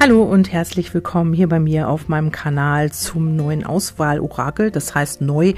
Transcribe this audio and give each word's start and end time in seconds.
Hallo 0.00 0.24
und 0.24 0.52
herzlich 0.52 0.92
willkommen 0.92 1.32
hier 1.32 1.48
bei 1.48 1.60
mir 1.60 1.88
auf 1.88 2.08
meinem 2.08 2.30
Kanal 2.30 2.90
zum 2.90 3.36
neuen 3.36 3.64
Auswahl-Orakel. 3.64 4.70
Das 4.70 4.94
heißt 4.94 5.22
neu. 5.22 5.54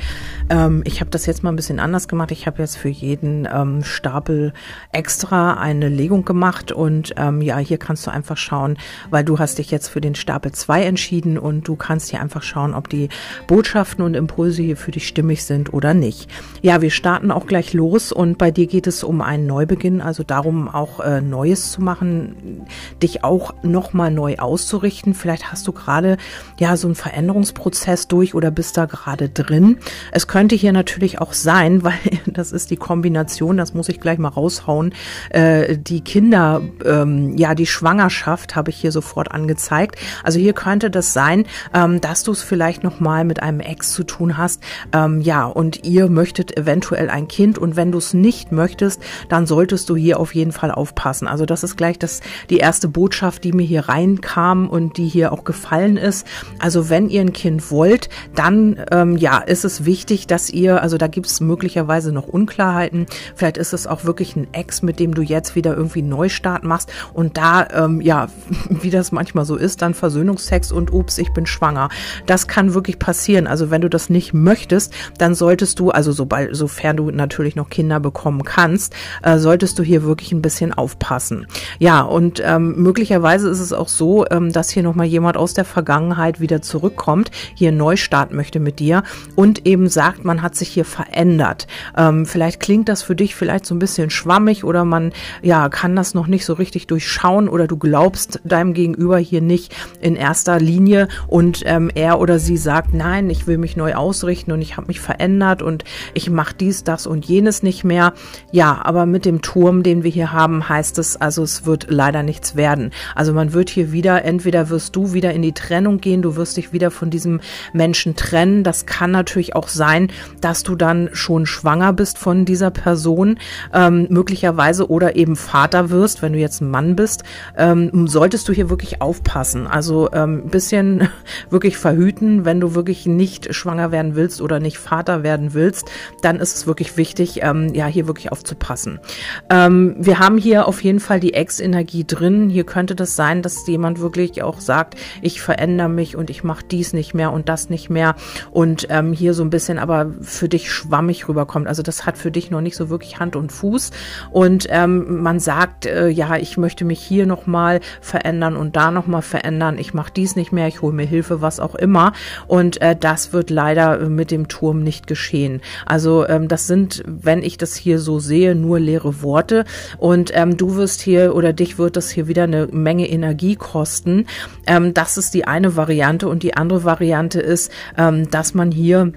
Ähm, 0.51 0.83
ich 0.85 1.01
habe 1.01 1.11
das 1.11 1.27
jetzt 1.27 1.43
mal 1.43 1.51
ein 1.51 1.57
bisschen 1.57 1.81
anders 1.81 2.07
gemacht. 2.07 2.31
Ich 2.31 2.47
habe 2.47 2.63
jetzt 2.63 2.77
für 2.77 2.91
jeden 2.91 3.49
ähm, 3.53 3.83
Stapel 3.83 4.53
extra 4.93 5.55
eine 5.55 5.89
Legung 5.89 6.25
gemacht 6.25 6.71
und 6.71 7.15
ähm, 7.17 7.41
ja, 7.41 7.59
hier 7.59 7.79
kannst 7.79 8.07
du 8.07 8.13
einfach 8.13 8.37
schauen, 8.37 8.77
weil 9.11 9.25
du 9.25 9.39
hast 9.39 9.59
dich 9.59 9.71
jetzt 9.71 9.89
für 9.89 10.03
den 10.03 10.15
Stapel 10.15 10.53
2 10.53 10.85
entschieden 10.85 11.39
und 11.39 11.67
du 11.67 11.75
kannst 11.75 12.11
hier 12.11 12.21
einfach 12.21 12.43
schauen, 12.43 12.75
ob 12.75 12.89
die 12.89 13.09
Botschaften 13.49 14.05
und 14.05 14.15
Impulse 14.15 14.63
hier 14.63 14.77
für 14.77 14.93
dich 14.93 15.09
stimmig 15.09 15.45
sind 15.45 15.73
oder 15.73 15.93
nicht. 15.93 16.31
Ja, 16.63 16.83
wir 16.83 16.91
starten 16.91 17.33
auch 17.33 17.47
gleich 17.47 17.73
los 17.73 18.13
und 18.13 18.39
bei 18.39 18.53
dir 18.53 18.67
geht 18.67 18.87
es 18.87 19.03
um 19.03 19.23
einen 19.23 19.47
Neubeginn, 19.47 20.01
also 20.01 20.23
darum 20.23 20.69
auch 20.69 21.01
äh, 21.01 21.21
Neues 21.21 21.73
zu 21.73 21.83
machen, 21.83 22.67
dich 23.03 23.25
auch 23.25 23.55
nochmal 23.65 24.13
neu 24.13 24.26
neu 24.27 24.37
auszurichten. 24.39 25.15
Vielleicht 25.15 25.53
hast 25.53 25.69
du 25.69 25.73
gerade 25.73 26.17
ja 26.59 26.77
so 26.77 26.89
einen 26.89 26.97
Veränderungsprozess 26.97 28.09
durch 28.09 28.35
oder 28.35 28.51
bist 28.51 28.77
da 28.77 28.87
gerade 28.87 29.29
drin. 29.29 29.79
Es 30.11 30.27
könnte 30.27 30.57
hier 30.57 30.73
natürlich 30.73 31.21
auch 31.21 31.33
sein, 31.33 31.83
weil 31.85 31.95
das 32.27 32.53
ist 32.53 32.71
die 32.71 32.77
Kombination, 32.77 33.57
das 33.57 33.75
muss 33.75 33.89
ich 33.89 34.01
gleich 34.01 34.19
mal 34.19 34.29
raushauen. 34.29 34.93
Äh, 35.31 35.79
die 35.79 36.01
Kinder, 36.01 36.61
ähm, 36.85 37.37
ja, 37.37 37.55
die 37.55 37.67
Schwangerschaft 37.67 38.57
habe 38.57 38.71
ich 38.71 38.77
hier 38.77 38.93
sofort 38.93 39.31
angezeigt. 39.31 39.97
Also 40.25 40.41
hier 40.41 40.53
könnte 40.53 40.91
das 40.91 41.13
sein, 41.13 41.47
ähm, 41.73 42.01
dass 42.01 42.25
du 42.25 42.33
es 42.33 42.43
vielleicht 42.43 42.83
noch 42.83 42.99
mal 42.99 43.25
mit 43.25 43.43
einem 43.43 43.61
Ex 43.61 43.93
zu 43.93 44.03
tun 44.03 44.37
hast. 44.37 44.63
Ähm, 44.93 45.21
ja, 45.21 45.45
und 45.45 45.85
ihr 45.85 46.09
möchtet 46.09 46.57
eventuell 46.57 47.11
ein 47.11 47.29
Kind 47.29 47.59
und 47.59 47.77
wenn 47.77 47.93
du 47.93 47.99
es 47.99 48.13
nicht 48.13 48.51
möchtest, 48.51 49.03
dann 49.29 49.47
solltest 49.47 49.89
du 49.89 49.95
hier 49.95 50.19
auf 50.19 50.35
jeden 50.35 50.53
Fall 50.53 50.73
aufpassen. 50.73 51.29
Also 51.29 51.47
das 51.47 51.63
ist 51.63 51.77
gleich 51.77 51.99
das 51.99 52.21
die 52.51 52.59
erste 52.59 52.89
Botschaft, 52.89 53.45
die 53.45 53.53
mir 53.53 53.67
hier 53.67 53.89
rein 53.89 54.16
kam 54.21 54.69
und 54.69 54.97
die 54.97 55.07
hier 55.07 55.33
auch 55.33 55.45
gefallen 55.45 55.97
ist. 55.97 56.27
Also 56.59 56.89
wenn 56.91 57.09
ihr 57.09 57.21
ein 57.21 57.33
Kind 57.33 57.71
wollt, 57.71 58.09
dann 58.35 58.85
ähm, 58.91 59.17
ja, 59.17 59.39
ist 59.39 59.65
es 59.65 59.85
wichtig, 59.85 60.27
dass 60.27 60.51
ihr, 60.51 60.83
also 60.83 60.99
da 60.99 61.07
gibt 61.07 61.27
es 61.27 61.41
möglicherweise 61.41 62.13
noch 62.13 62.29
Unklarheiten. 62.29 63.07
Vielleicht 63.35 63.57
ist 63.57 63.73
es 63.73 63.87
auch 63.87 64.05
wirklich 64.05 64.37
ein 64.37 64.49
Ex, 64.53 64.83
mit 64.83 65.01
dem 65.01 65.15
du 65.15 65.23
jetzt 65.23 65.55
wieder 65.55 65.77
irgendwie 65.77 66.03
Neustart 66.03 66.65
machst 66.65 66.93
und 67.13 67.37
da, 67.37 67.67
ähm, 67.73 68.01
ja, 68.01 68.29
wie 68.69 68.91
das 68.91 69.13
manchmal 69.13 69.45
so 69.45 69.57
ist, 69.57 69.83
dann 69.83 69.95
Versöhnungsex 69.95 70.73
und 70.73 70.93
ups, 70.93 71.19
ich 71.19 71.33
bin 71.33 71.47
schwanger. 71.47 71.89
Das 72.27 72.47
kann 72.49 72.75
wirklich 72.75 72.99
passieren. 72.99 73.47
Also 73.47 73.71
wenn 73.71 73.81
du 73.81 73.91
das 73.91 74.11
nicht 74.11 74.33
möchtest, 74.33 74.93
dann 75.19 75.35
solltest 75.35 75.79
du, 75.79 75.91
also 75.91 76.13
sobald, 76.13 76.55
sofern 76.55 76.97
du 76.97 77.11
natürlich 77.11 77.57
noch 77.57 77.71
Kinder 77.71 78.01
bekommen 78.01 78.45
kannst, 78.45 78.95
äh, 79.23 79.39
solltest 79.39 79.79
du 79.79 79.83
hier 79.83 80.05
wirklich 80.05 80.33
ein 80.33 80.43
bisschen 80.43 80.73
aufpassen. 80.73 81.47
Ja, 81.79 82.03
und 82.03 82.43
ähm, 82.45 82.75
möglicherweise 82.77 83.49
ist 83.49 83.61
es 83.61 83.73
auch 83.73 83.89
so, 83.89 84.06
so, 84.07 84.25
ähm, 84.31 84.53
dass 84.53 84.71
hier 84.71 84.85
nochmal 84.85 85.07
jemand 85.07 85.37
aus 85.37 85.53
der 85.53 85.65
Vergangenheit 85.65 86.39
wieder 86.39 86.63
zurückkommt, 86.63 87.33
hier 87.55 87.71
einen 87.71 87.79
Neustart 87.79 88.33
möchte 88.33 88.61
mit 88.61 88.79
dir 88.79 89.03
und 89.35 89.67
eben 89.67 89.89
sagt, 89.89 90.25
man 90.25 90.43
hat 90.43 90.55
sich 90.55 90.69
hier 90.69 90.85
verändert. 90.85 91.67
Ähm, 91.97 92.25
vielleicht 92.25 92.61
klingt 92.61 92.89
das 92.89 93.03
für 93.03 93.17
dich 93.17 93.35
vielleicht 93.35 93.67
so 93.67 93.75
ein 93.75 93.81
bisschen 93.81 94.11
schwammig 94.11 94.63
oder 94.63 94.85
man 94.85 95.13
ja 95.43 95.69
kann 95.69 95.97
das 95.97 96.15
noch 96.15 96.29
nicht 96.29 96.45
so 96.45 96.53
richtig 96.53 96.87
durchschauen 96.87 97.49
oder 97.49 97.67
du 97.67 97.77
glaubst 97.77 98.41
deinem 98.45 98.75
Gegenüber 98.75 99.19
hier 99.19 99.41
nicht 99.41 99.75
in 100.01 100.15
erster 100.15 100.61
Linie 100.61 101.09
und 101.27 101.63
ähm, 101.65 101.91
er 101.93 102.21
oder 102.21 102.39
sie 102.39 102.57
sagt, 102.57 102.95
nein, 102.95 103.29
ich 103.29 103.49
will 103.49 103.59
mich 103.59 103.77
neu 103.77 103.95
ausrichten 103.95 104.53
und 104.53 104.63
ich 104.63 104.77
habe 104.77 104.87
mich 104.87 105.01
verändert 105.01 105.63
und 105.63 105.83
ich 106.15 106.31
mache 106.31 106.55
dies, 106.55 106.85
das 106.85 107.09
und 107.09 107.25
jenes 107.25 107.65
nicht 107.65 107.83
mehr. 107.83 108.13
Ja, 108.53 108.81
aber 108.85 109.05
mit 109.05 109.25
dem 109.25 109.43
Turm, 109.43 109.83
den 109.83 110.05
wir 110.05 110.13
hier 110.13 110.33
haben, 110.33 110.69
heißt 110.69 110.99
es 110.99 111.17
also, 111.17 111.43
es 111.43 111.67
wird 111.67 111.87
leider 111.89 112.23
nichts 112.23 112.55
werden. 112.55 112.93
Also 113.17 113.33
man 113.33 113.53
wird 113.53 113.69
hier 113.69 113.91
wieder, 113.97 114.27
entweder 114.27 114.69
wirst 114.69 114.95
du 114.95 115.15
wieder 115.15 115.33
in 115.33 115.41
die 115.41 115.55
Trennung 115.55 115.99
gehen, 115.99 116.21
du 116.21 116.37
wirst 116.37 116.59
dich 116.59 116.75
wieder 116.75 116.91
von 116.91 117.09
diesem 117.09 117.41
Menschen 117.73 118.15
trennen. 118.15 118.63
Das 118.63 118.85
kann 118.85 119.11
natürlich 119.11 119.57
auch 119.57 119.69
sein, 119.69 120.13
dass 120.43 120.63
du 120.63 120.77
dann 120.77 121.09
schon 121.15 121.47
schwanger 121.47 121.95
bist 121.95 122.19
von 122.19 122.45
dieser 122.45 122.71
Person, 122.71 123.39
ähm, 123.73 124.07
möglicherweise 124.11 124.91
oder 124.91 125.17
eben 125.17 125.35
Vater 125.35 125.89
wirst, 125.89 126.21
wenn 126.21 126.35
du 126.35 126.39
jetzt 126.39 126.61
ein 126.61 126.71
Mann 126.71 126.95
bist, 126.95 127.25
ähm, 127.57 128.07
solltest 128.07 128.47
du 128.49 128.53
hier 128.53 128.69
wirklich 128.69 129.01
aufpassen. 129.01 129.67
Also 129.67 130.11
ähm, 130.13 130.43
ein 130.45 130.51
bisschen 130.51 131.09
wirklich 131.51 131.79
verhüten, 131.79 132.45
wenn 132.45 132.61
du 132.61 132.75
wirklich 132.75 133.07
nicht 133.07 133.55
schwanger 133.55 133.93
werden 133.93 134.15
willst 134.15 134.43
oder 134.43 134.61
nicht 134.61 134.77
Vater 134.77 135.23
werden 135.23 135.55
willst, 135.55 135.91
dann 136.21 136.37
ist 136.37 136.55
es 136.55 136.67
wirklich 136.67 136.99
wichtig, 136.99 137.41
ähm, 137.43 137.73
ja, 137.73 137.87
hier 137.87 138.07
wirklich 138.07 138.31
aufzupassen. 138.31 139.01
Ähm, 139.49 139.97
wir 139.99 140.19
haben 140.19 140.37
hier 140.37 140.69
auf 140.69 140.85
jeden 140.85 141.01
Fall 141.01 141.21
die 141.21 141.33
Ex-Energie 141.33 142.05
drin. 142.05 142.51
Hier 142.51 142.65
könnte 142.65 142.95
das 142.95 143.17
sein, 143.17 143.41
dass 143.41 143.67
jemand 143.67 143.86
jemand 143.87 144.01
wirklich 144.01 144.43
auch 144.43 144.61
sagt, 144.61 144.97
ich 145.23 145.41
verändere 145.41 145.89
mich 145.89 146.17
und 146.17 146.29
ich 146.29 146.43
mache 146.43 146.65
dies 146.69 146.93
nicht 146.93 147.15
mehr 147.15 147.33
und 147.33 147.49
das 147.49 147.71
nicht 147.71 147.89
mehr 147.89 148.17
und 148.51 148.89
ähm, 148.91 149.13
hier 149.13 149.33
so 149.33 149.45
ein 149.45 149.51
bisschen 149.51 149.79
aber 149.79 150.11
für 150.23 150.49
dich 150.49 150.73
schwammig 150.73 151.29
rüberkommt. 151.29 151.69
Also 151.69 151.83
das 151.83 152.05
hat 152.05 152.19
für 152.19 152.33
dich 152.33 152.51
noch 152.51 152.61
nicht 152.61 152.75
so 152.75 152.91
wirklich 152.91 153.21
Hand 153.21 153.37
und 153.37 153.53
Fuß 153.53 153.93
und 154.33 154.67
ähm, 154.71 155.23
man 155.23 155.39
sagt, 155.39 155.87
äh, 155.87 156.09
ja, 156.09 156.37
ich 156.37 156.57
möchte 156.57 156.85
mich 156.85 157.01
hier 157.01 157.27
nochmal 157.27 157.81
verändern 158.01 158.57
und 158.57 158.75
da 158.75 158.91
nochmal 158.91 159.23
verändern. 159.23 159.79
Ich 159.79 159.95
mache 159.95 160.13
dies 160.15 160.35
nicht 160.35 160.51
mehr, 160.51 160.67
ich 160.67 160.83
hole 160.83 160.93
mir 160.93 161.07
Hilfe, 161.07 161.41
was 161.41 161.61
auch 161.61 161.77
immer 161.77 162.13
und 162.49 162.83
äh, 162.83 162.97
das 162.99 163.33
wird 163.33 163.51
leider 163.51 164.09
mit 164.09 164.33
dem 164.33 164.49
Turm 164.49 164.83
nicht 164.83 165.07
geschehen. 165.07 165.61
Also 165.85 166.27
ähm, 166.27 166.49
das 166.49 166.67
sind, 166.67 167.05
wenn 167.07 167.41
ich 167.43 167.57
das 167.57 167.77
hier 167.77 168.01
so 168.01 168.19
sehe, 168.19 168.57
nur 168.57 168.81
leere 168.81 169.23
Worte 169.23 169.65
und 169.99 170.33
ähm, 170.35 170.57
du 170.57 170.75
wirst 170.75 171.03
hier 171.03 171.37
oder 171.37 171.53
dich 171.53 171.79
wird 171.79 171.97
das 171.97 172.11
hier 172.11 172.27
wieder 172.27 172.45
eine 172.45 172.67
Menge 172.67 173.09
Energie 173.09 173.55
kosten 173.55 173.76
kosten. 173.77 174.27
Ähm, 174.67 174.95
das 174.95 175.19
ist 175.19 175.35
die 175.35 175.47
eine 175.47 175.77
Variante 175.77 176.29
und 176.29 176.43
die 176.43 176.57
andere 176.57 176.85
Variante 176.85 177.41
ist, 177.41 177.71
ähm, 177.99 178.31
dass 178.31 178.55
man 178.55 178.71
hier 178.71 179.13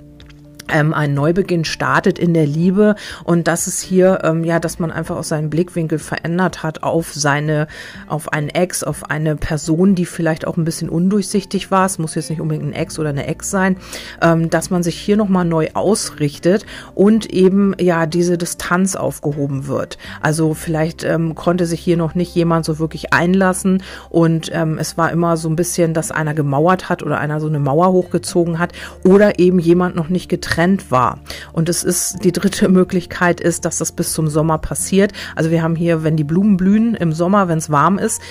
ähm, 0.72 0.94
ein 0.94 1.14
Neubeginn 1.14 1.66
startet 1.66 2.20
in 2.20 2.34
der 2.34 2.46
Liebe 2.46 2.96
und 3.24 3.48
das 3.48 3.68
ist 3.68 3.82
hier 3.82 4.20
ähm, 4.24 4.44
ja, 4.44 4.60
dass 4.60 4.80
man 4.80 4.92
einfach 4.92 5.18
auch 5.18 5.24
seinen 5.24 5.50
Blickwinkel 5.50 6.00
verändert 6.00 6.64
hat 6.64 6.84
auf 6.84 7.14
seine, 7.14 7.68
auf 8.08 8.32
einen 8.32 8.50
Ex, 8.50 8.84
auf 8.84 9.10
eine 9.10 9.36
Person, 9.36 9.96
die 9.96 10.06
vielleicht 10.06 10.48
auch 10.48 10.58
ein 10.58 10.66
bisschen 10.66 10.90
undurchsichtig 10.90 11.72
war. 11.72 11.86
Es 11.86 11.98
muss 11.98 12.16
jetzt 12.16 12.30
nicht 12.30 12.42
unbedingt 12.42 12.68
ein 12.68 12.74
Ex 12.74 13.00
oder 13.00 13.10
eine 13.10 13.28
Ex 13.28 13.50
sein, 13.50 13.78
ähm, 14.22 14.50
dass 14.50 14.70
man 14.70 14.84
sich 14.84 15.00
hier 15.00 15.18
nochmal 15.18 15.46
neu 15.46 15.70
ausrichtet 15.74 16.66
und 16.96 17.32
eben 17.32 17.76
ja 17.80 18.06
diese 18.06 18.38
Distanz 18.38 18.96
aufgehoben 18.96 19.68
wird. 19.68 19.98
Also 20.22 20.54
vielleicht 20.54 21.04
ähm, 21.04 21.36
konnte 21.36 21.66
sich 21.66 21.80
hier 21.80 21.98
noch 21.98 22.16
nicht 22.16 22.34
jemand 22.36 22.66
so 22.66 22.80
wirklich 22.80 23.14
einlassen 23.14 23.84
und 24.10 24.50
ähm, 24.54 24.78
es 24.78 24.98
war 24.98 25.12
immer 25.12 25.38
so 25.38 25.50
ein 25.50 25.56
bisschen, 25.56 25.94
dass 25.94 26.12
einer 26.12 26.34
gemauert 26.34 26.90
hat 26.90 27.04
oder 27.04 27.20
einer 27.20 27.40
so 27.40 27.48
eine 27.48 27.60
Mauer 27.60 27.92
hochgezogen 27.92 28.60
hat 28.60 28.74
oder 29.04 29.40
eben 29.40 29.60
jemand 29.60 29.96
noch 29.96 30.10
nicht 30.10 30.30
getrennt 30.30 30.59
getrennt 30.60 30.92
war. 30.92 31.20
Und 31.54 31.70
es 31.70 31.84
ist, 31.84 32.24
die 32.24 32.32
dritte 32.32 32.68
Möglichkeit 32.68 33.40
ist, 33.40 33.64
dass 33.64 33.78
das 33.78 33.92
bis 33.94 34.12
zum 34.14 34.28
Sommer 34.28 34.58
passiert. 34.58 35.14
Also 35.36 35.52
wir 35.52 35.64
haben 35.64 35.76
hier, 35.76 36.04
wenn 36.04 36.18
die 36.18 36.24
Blumen 36.26 36.58
blühen 36.58 36.96
im 36.96 37.14
Sommer, 37.14 37.48
wenn 37.48 37.58
es 37.58 37.70
warm 37.70 37.98
ist, 37.98 38.22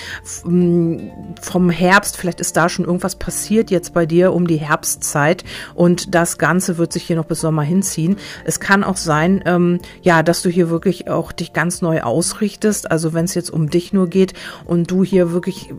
vom 1.41 1.69
Herbst, 1.69 2.17
vielleicht 2.17 2.39
ist 2.39 2.55
da 2.55 2.69
schon 2.69 2.85
irgendwas 2.85 3.15
passiert 3.15 3.71
jetzt 3.71 3.93
bei 3.93 4.05
dir 4.05 4.33
um 4.33 4.45
die 4.45 4.57
Herbstzeit 4.57 5.43
und 5.73 6.13
das 6.13 6.37
Ganze 6.37 6.77
wird 6.77 6.93
sich 6.93 7.03
hier 7.03 7.15
noch 7.15 7.25
bis 7.25 7.41
Sommer 7.41 7.63
hinziehen. 7.63 8.17
Es 8.45 8.59
kann 8.59 8.83
auch 8.83 8.97
sein, 8.97 9.41
ähm, 9.45 9.79
ja, 10.01 10.21
dass 10.21 10.43
du 10.43 10.49
hier 10.49 10.69
wirklich 10.69 11.09
auch 11.09 11.31
dich 11.31 11.53
ganz 11.53 11.81
neu 11.81 12.01
ausrichtest. 12.01 12.91
Also 12.91 13.13
wenn 13.13 13.25
es 13.25 13.33
jetzt 13.33 13.49
um 13.49 13.69
dich 13.69 13.91
nur 13.91 14.07
geht 14.07 14.33
und 14.65 14.91
du 14.91 15.03
hier 15.03 15.31
wirklich 15.31 15.73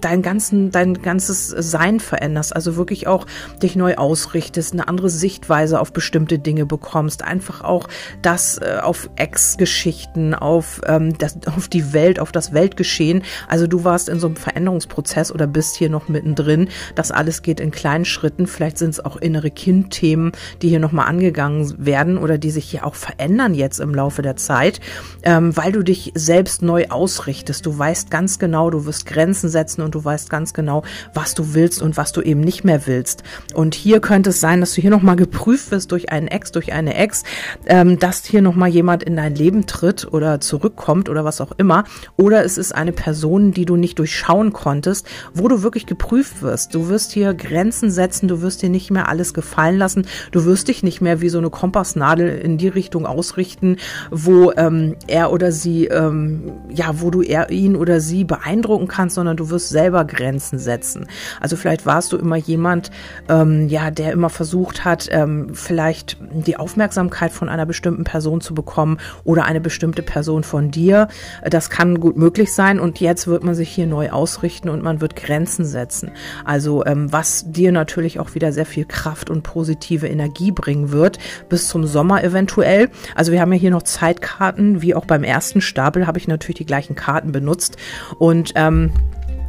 dein 0.00 0.22
ganzen, 0.22 0.70
dein 0.70 1.02
ganzes 1.02 1.48
Sein 1.48 1.98
veränderst, 1.98 2.54
also 2.54 2.76
wirklich 2.76 3.06
auch 3.06 3.26
dich 3.62 3.74
neu 3.76 3.96
ausrichtest, 3.96 4.72
eine 4.72 4.86
andere 4.88 5.10
Sichtweise 5.10 5.80
auf 5.80 5.92
bestimmte 5.96 6.38
Dinge 6.38 6.66
bekommst. 6.66 7.24
Einfach 7.24 7.62
auch 7.62 7.88
das 8.20 8.58
äh, 8.58 8.80
auf 8.82 9.08
Ex-Geschichten, 9.16 10.34
auf, 10.34 10.82
ähm, 10.86 11.14
auf 11.46 11.68
die 11.68 11.94
Welt, 11.94 12.20
auf 12.20 12.32
das 12.32 12.52
Weltgeschehen. 12.52 13.22
Also 13.48 13.66
du 13.66 13.82
warst 13.82 14.10
in 14.10 14.20
so 14.20 14.26
einem 14.26 14.36
Veränderungsprozess 14.36 15.32
oder 15.32 15.46
bist 15.46 15.74
hier 15.74 15.88
noch 15.88 16.08
mittendrin. 16.08 16.68
Das 16.94 17.10
alles 17.10 17.40
geht 17.40 17.60
in 17.60 17.70
kleinen 17.70 18.04
Schritten. 18.04 18.46
Vielleicht 18.46 18.76
sind 18.76 18.90
es 18.90 19.02
auch 19.02 19.16
innere 19.16 19.50
Kindthemen, 19.50 20.32
die 20.60 20.68
hier 20.68 20.80
nochmal 20.80 21.06
angegangen 21.06 21.72
werden 21.78 22.18
oder 22.18 22.36
die 22.36 22.50
sich 22.50 22.66
hier 22.66 22.84
auch 22.84 22.94
verändern 22.94 23.54
jetzt 23.54 23.80
im 23.80 23.94
Laufe 23.94 24.20
der 24.20 24.36
Zeit, 24.36 24.80
ähm, 25.22 25.56
weil 25.56 25.72
du 25.72 25.82
dich 25.82 26.12
selbst 26.14 26.60
neu 26.60 26.88
ausrichtest. 26.90 27.64
Du 27.64 27.78
weißt 27.78 28.10
ganz 28.10 28.38
genau, 28.38 28.68
du 28.68 28.84
wirst 28.84 29.06
Grenzen 29.06 29.48
setzen 29.48 29.80
und 29.80 29.94
du 29.94 30.04
weißt 30.04 30.28
ganz 30.28 30.52
genau, 30.52 30.82
was 31.14 31.32
du 31.32 31.54
willst 31.54 31.80
und 31.80 31.96
was 31.96 32.12
du 32.12 32.20
eben 32.20 32.40
nicht 32.40 32.64
mehr 32.64 32.86
willst. 32.86 33.22
Und 33.54 33.74
hier 33.74 34.00
könnte 34.00 34.28
es 34.30 34.40
sein, 34.40 34.60
dass 34.60 34.74
du 34.74 34.82
hier 34.82 34.90
nochmal 34.90 35.16
geprüft 35.16 35.70
wirst, 35.70 35.85
es 35.86 35.88
durch 35.88 36.10
einen 36.10 36.28
Ex, 36.28 36.52
durch 36.52 36.72
eine 36.72 36.94
Ex, 36.94 37.22
ähm, 37.66 37.98
dass 37.98 38.24
hier 38.24 38.42
nochmal 38.42 38.68
jemand 38.68 39.02
in 39.02 39.16
dein 39.16 39.34
Leben 39.34 39.66
tritt 39.66 40.06
oder 40.12 40.40
zurückkommt 40.40 41.08
oder 41.08 41.24
was 41.24 41.40
auch 41.40 41.52
immer. 41.56 41.84
Oder 42.16 42.44
es 42.44 42.58
ist 42.58 42.74
eine 42.74 42.92
Person, 42.92 43.52
die 43.52 43.64
du 43.64 43.76
nicht 43.76 43.98
durchschauen 43.98 44.52
konntest, 44.52 45.08
wo 45.32 45.48
du 45.48 45.62
wirklich 45.62 45.86
geprüft 45.86 46.42
wirst. 46.42 46.74
Du 46.74 46.88
wirst 46.88 47.12
hier 47.12 47.34
Grenzen 47.34 47.90
setzen, 47.90 48.28
du 48.28 48.42
wirst 48.42 48.62
dir 48.62 48.68
nicht 48.68 48.90
mehr 48.90 49.08
alles 49.08 49.34
gefallen 49.34 49.78
lassen, 49.78 50.06
du 50.32 50.44
wirst 50.44 50.68
dich 50.68 50.82
nicht 50.82 51.00
mehr 51.00 51.20
wie 51.20 51.28
so 51.28 51.38
eine 51.38 51.50
Kompassnadel 51.50 52.38
in 52.38 52.58
die 52.58 52.68
Richtung 52.68 53.06
ausrichten, 53.06 53.76
wo 54.10 54.52
ähm, 54.56 54.96
er 55.06 55.32
oder 55.32 55.52
sie, 55.52 55.86
ähm, 55.86 56.52
ja, 56.68 57.00
wo 57.00 57.10
du 57.10 57.22
er, 57.22 57.50
ihn 57.50 57.76
oder 57.76 58.00
sie 58.00 58.24
beeindrucken 58.24 58.88
kannst, 58.88 59.14
sondern 59.14 59.36
du 59.36 59.50
wirst 59.50 59.68
selber 59.68 60.04
Grenzen 60.04 60.58
setzen. 60.58 61.06
Also 61.40 61.56
vielleicht 61.56 61.86
warst 61.86 62.12
du 62.12 62.16
immer 62.16 62.36
jemand, 62.36 62.90
ähm, 63.28 63.68
ja, 63.68 63.90
der 63.90 64.12
immer 64.12 64.30
versucht 64.30 64.84
hat, 64.84 65.08
ähm, 65.10 65.36
vielleicht 65.52 65.75
die 65.76 66.56
Aufmerksamkeit 66.56 67.32
von 67.32 67.48
einer 67.48 67.66
bestimmten 67.66 68.04
Person 68.04 68.40
zu 68.40 68.54
bekommen 68.54 68.98
oder 69.24 69.44
eine 69.44 69.60
bestimmte 69.60 70.02
Person 70.02 70.42
von 70.42 70.70
dir. 70.70 71.08
Das 71.48 71.70
kann 71.70 72.00
gut 72.00 72.16
möglich 72.16 72.52
sein 72.52 72.80
und 72.80 73.00
jetzt 73.00 73.26
wird 73.26 73.44
man 73.44 73.54
sich 73.54 73.68
hier 73.68 73.86
neu 73.86 74.10
ausrichten 74.10 74.68
und 74.68 74.82
man 74.82 75.00
wird 75.00 75.16
Grenzen 75.16 75.64
setzen. 75.64 76.10
Also 76.44 76.84
ähm, 76.84 77.12
was 77.12 77.44
dir 77.50 77.72
natürlich 77.72 78.18
auch 78.18 78.34
wieder 78.34 78.52
sehr 78.52 78.66
viel 78.66 78.84
Kraft 78.84 79.30
und 79.30 79.42
positive 79.42 80.08
Energie 80.08 80.50
bringen 80.50 80.90
wird 80.92 81.18
bis 81.48 81.68
zum 81.68 81.86
Sommer 81.86 82.24
eventuell. 82.24 82.90
Also 83.14 83.32
wir 83.32 83.40
haben 83.40 83.52
ja 83.52 83.58
hier 83.58 83.70
noch 83.70 83.82
Zeitkarten, 83.82 84.82
wie 84.82 84.94
auch 84.94 85.04
beim 85.04 85.24
ersten 85.24 85.60
Stapel 85.60 86.06
habe 86.06 86.18
ich 86.18 86.28
natürlich 86.28 86.58
die 86.58 86.66
gleichen 86.66 86.96
Karten 86.96 87.32
benutzt 87.32 87.76
und 88.18 88.52
ähm, 88.56 88.92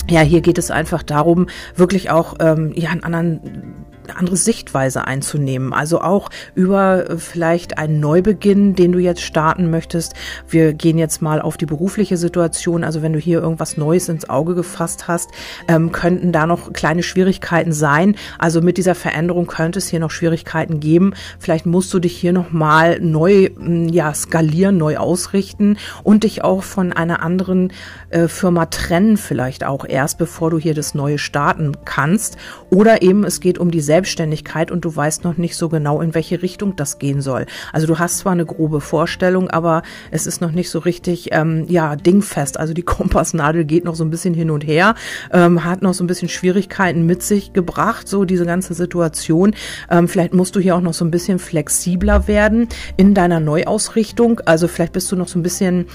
ja, 0.09 0.21
hier 0.21 0.41
geht 0.41 0.57
es 0.57 0.71
einfach 0.71 1.03
darum, 1.03 1.47
wirklich 1.75 2.09
auch 2.09 2.35
ähm, 2.39 2.71
ja, 2.75 2.91
einen 2.91 3.03
anderen 3.03 3.75
andere 4.15 4.37
Sichtweise 4.37 5.05
einzunehmen. 5.05 5.73
Also 5.73 6.01
auch 6.01 6.29
über 6.55 7.09
äh, 7.09 7.17
vielleicht 7.17 7.77
einen 7.77 7.99
Neubeginn, 7.99 8.75
den 8.75 8.91
du 8.91 8.99
jetzt 8.99 9.21
starten 9.21 9.69
möchtest. 9.69 10.13
Wir 10.47 10.73
gehen 10.73 10.97
jetzt 10.97 11.21
mal 11.21 11.41
auf 11.41 11.57
die 11.57 11.65
berufliche 11.65 12.17
Situation. 12.17 12.83
Also 12.83 13.01
wenn 13.01 13.13
du 13.13 13.19
hier 13.19 13.41
irgendwas 13.41 13.77
Neues 13.77 14.09
ins 14.09 14.29
Auge 14.29 14.55
gefasst 14.55 15.07
hast, 15.07 15.31
ähm, 15.67 15.91
könnten 15.91 16.31
da 16.31 16.47
noch 16.47 16.73
kleine 16.73 17.03
Schwierigkeiten 17.03 17.71
sein. 17.71 18.15
Also 18.39 18.61
mit 18.61 18.77
dieser 18.77 18.95
Veränderung 18.95 19.47
könnte 19.47 19.79
es 19.79 19.89
hier 19.89 19.99
noch 19.99 20.11
Schwierigkeiten 20.11 20.79
geben. 20.79 21.13
Vielleicht 21.39 21.65
musst 21.65 21.93
du 21.93 21.99
dich 21.99 22.15
hier 22.15 22.33
nochmal 22.33 22.99
neu 22.99 23.49
hm, 23.55 23.89
ja, 23.89 24.13
skalieren, 24.13 24.77
neu 24.77 24.97
ausrichten 24.97 25.77
und 26.03 26.23
dich 26.23 26.43
auch 26.43 26.63
von 26.63 26.93
einer 26.93 27.21
anderen 27.21 27.73
äh, 28.09 28.27
Firma 28.27 28.67
trennen 28.67 29.17
vielleicht 29.17 29.63
auch 29.63 29.85
erst, 29.85 30.17
bevor 30.17 30.49
du 30.49 30.57
hier 30.57 30.73
das 30.73 30.93
Neue 30.93 31.17
starten 31.17 31.73
kannst. 31.85 32.37
Oder 32.69 33.01
eben 33.01 33.23
es 33.23 33.39
geht 33.39 33.57
um 33.57 33.71
die 33.71 33.81
Selbstständigkeit 33.97 34.69
und 34.69 34.85
du 34.85 34.95
weißt 34.95 35.23
noch 35.23 35.37
nicht 35.37 35.55
so 35.55 35.69
genau, 35.69 36.01
in 36.01 36.13
welche 36.13 36.43
Richtung 36.43 36.75
das 36.75 36.99
gehen 36.99 37.19
soll. 37.19 37.47
Also 37.73 37.87
du 37.87 37.97
hast 37.97 38.19
zwar 38.19 38.31
eine 38.31 38.45
grobe 38.45 38.79
Vorstellung, 38.79 39.49
aber 39.49 39.81
es 40.11 40.27
ist 40.27 40.39
noch 40.39 40.51
nicht 40.51 40.69
so 40.69 40.77
richtig, 40.77 41.29
ähm, 41.31 41.65
ja, 41.67 41.95
dingfest. 41.95 42.59
Also 42.59 42.75
die 42.75 42.81
Kompassnadel 42.83 43.65
geht 43.65 43.85
noch 43.85 43.95
so 43.95 44.03
ein 44.03 44.11
bisschen 44.11 44.35
hin 44.35 44.51
und 44.51 44.67
her, 44.67 44.93
ähm, 45.33 45.63
hat 45.63 45.81
noch 45.81 45.95
so 45.95 46.03
ein 46.03 46.07
bisschen 46.07 46.29
Schwierigkeiten 46.29 47.07
mit 47.07 47.23
sich 47.23 47.53
gebracht, 47.53 48.07
so 48.07 48.23
diese 48.23 48.45
ganze 48.45 48.75
Situation. 48.75 49.55
Ähm, 49.89 50.07
vielleicht 50.07 50.35
musst 50.35 50.55
du 50.55 50.59
hier 50.59 50.75
auch 50.75 50.81
noch 50.81 50.93
so 50.93 51.03
ein 51.03 51.09
bisschen 51.09 51.39
flexibler 51.39 52.27
werden 52.27 52.67
in 52.97 53.15
deiner 53.15 53.39
Neuausrichtung. 53.39 54.41
Also 54.45 54.67
vielleicht 54.67 54.93
bist 54.93 55.11
du 55.11 55.15
noch 55.15 55.27
so 55.27 55.39
ein 55.39 55.43
bisschen 55.43 55.87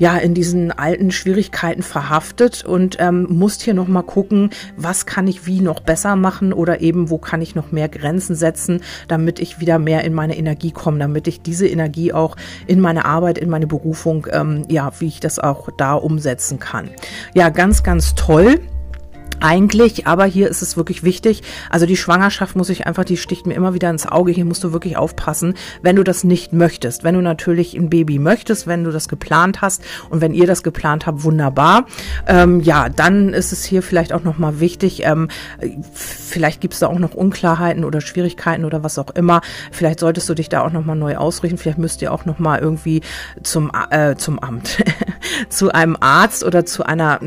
ja 0.00 0.16
in 0.16 0.34
diesen 0.34 0.72
alten 0.72 1.12
Schwierigkeiten 1.12 1.82
verhaftet 1.82 2.64
und 2.64 2.96
ähm, 2.98 3.26
musst 3.28 3.62
hier 3.62 3.74
noch 3.74 3.86
mal 3.86 4.02
gucken, 4.02 4.50
was 4.76 5.06
kann 5.06 5.28
ich 5.28 5.46
wie 5.46 5.60
noch 5.60 5.80
besser 5.80 6.16
machen 6.16 6.52
oder 6.52 6.80
eben 6.80 7.10
wo 7.10 7.18
kann 7.18 7.42
ich 7.42 7.54
noch 7.54 7.70
mehr 7.70 7.88
Grenzen 7.88 8.34
setzen, 8.34 8.80
damit 9.08 9.38
ich 9.38 9.60
wieder 9.60 9.78
mehr 9.78 10.02
in 10.04 10.14
meine 10.14 10.36
Energie 10.36 10.72
komme, 10.72 10.98
damit 10.98 11.28
ich 11.28 11.42
diese 11.42 11.68
Energie 11.68 12.12
auch 12.14 12.36
in 12.66 12.80
meine 12.80 13.04
Arbeit, 13.04 13.36
in 13.36 13.50
meine 13.50 13.66
Berufung, 13.66 14.26
ähm, 14.32 14.64
ja, 14.68 14.90
wie 14.98 15.06
ich 15.08 15.20
das 15.20 15.38
auch 15.38 15.68
da 15.76 15.94
umsetzen 15.94 16.58
kann. 16.58 16.88
Ja, 17.34 17.50
ganz, 17.50 17.82
ganz 17.82 18.14
toll 18.14 18.58
eigentlich, 19.40 20.06
aber 20.06 20.24
hier 20.24 20.48
ist 20.48 20.62
es 20.62 20.76
wirklich 20.76 21.02
wichtig. 21.02 21.42
Also 21.70 21.86
die 21.86 21.96
Schwangerschaft 21.96 22.56
muss 22.56 22.68
ich 22.68 22.86
einfach, 22.86 23.04
die 23.04 23.16
sticht 23.16 23.46
mir 23.46 23.54
immer 23.54 23.74
wieder 23.74 23.90
ins 23.90 24.06
Auge. 24.06 24.32
Hier 24.32 24.44
musst 24.44 24.64
du 24.64 24.72
wirklich 24.72 24.96
aufpassen, 24.96 25.54
wenn 25.82 25.96
du 25.96 26.04
das 26.04 26.24
nicht 26.24 26.52
möchtest. 26.52 27.04
Wenn 27.04 27.14
du 27.14 27.22
natürlich 27.22 27.74
ein 27.74 27.90
Baby 27.90 28.18
möchtest, 28.18 28.66
wenn 28.66 28.84
du 28.84 28.90
das 28.90 29.08
geplant 29.08 29.60
hast 29.60 29.82
und 30.08 30.20
wenn 30.20 30.34
ihr 30.34 30.46
das 30.46 30.62
geplant 30.62 31.06
habt, 31.06 31.24
wunderbar. 31.24 31.86
Ähm, 32.26 32.60
ja, 32.60 32.88
dann 32.88 33.34
ist 33.34 33.52
es 33.52 33.64
hier 33.64 33.82
vielleicht 33.82 34.12
auch 34.12 34.22
nochmal 34.22 34.60
wichtig. 34.60 35.02
Ähm, 35.04 35.28
vielleicht 35.92 36.60
gibt 36.60 36.74
es 36.74 36.80
da 36.80 36.88
auch 36.88 36.98
noch 36.98 37.14
Unklarheiten 37.14 37.84
oder 37.84 38.00
Schwierigkeiten 38.00 38.64
oder 38.64 38.82
was 38.82 38.98
auch 38.98 39.10
immer. 39.10 39.40
Vielleicht 39.70 40.00
solltest 40.00 40.28
du 40.28 40.34
dich 40.34 40.48
da 40.48 40.62
auch 40.62 40.72
nochmal 40.72 40.96
neu 40.96 41.16
ausrichten. 41.16 41.58
Vielleicht 41.58 41.78
müsst 41.78 42.02
ihr 42.02 42.12
auch 42.12 42.24
nochmal 42.24 42.60
irgendwie 42.60 43.02
zum, 43.42 43.70
äh, 43.90 44.16
zum 44.16 44.38
Amt, 44.38 44.78
zu 45.48 45.72
einem 45.72 45.96
Arzt 46.00 46.44
oder 46.44 46.64
zu 46.64 46.84
einer, 46.84 47.20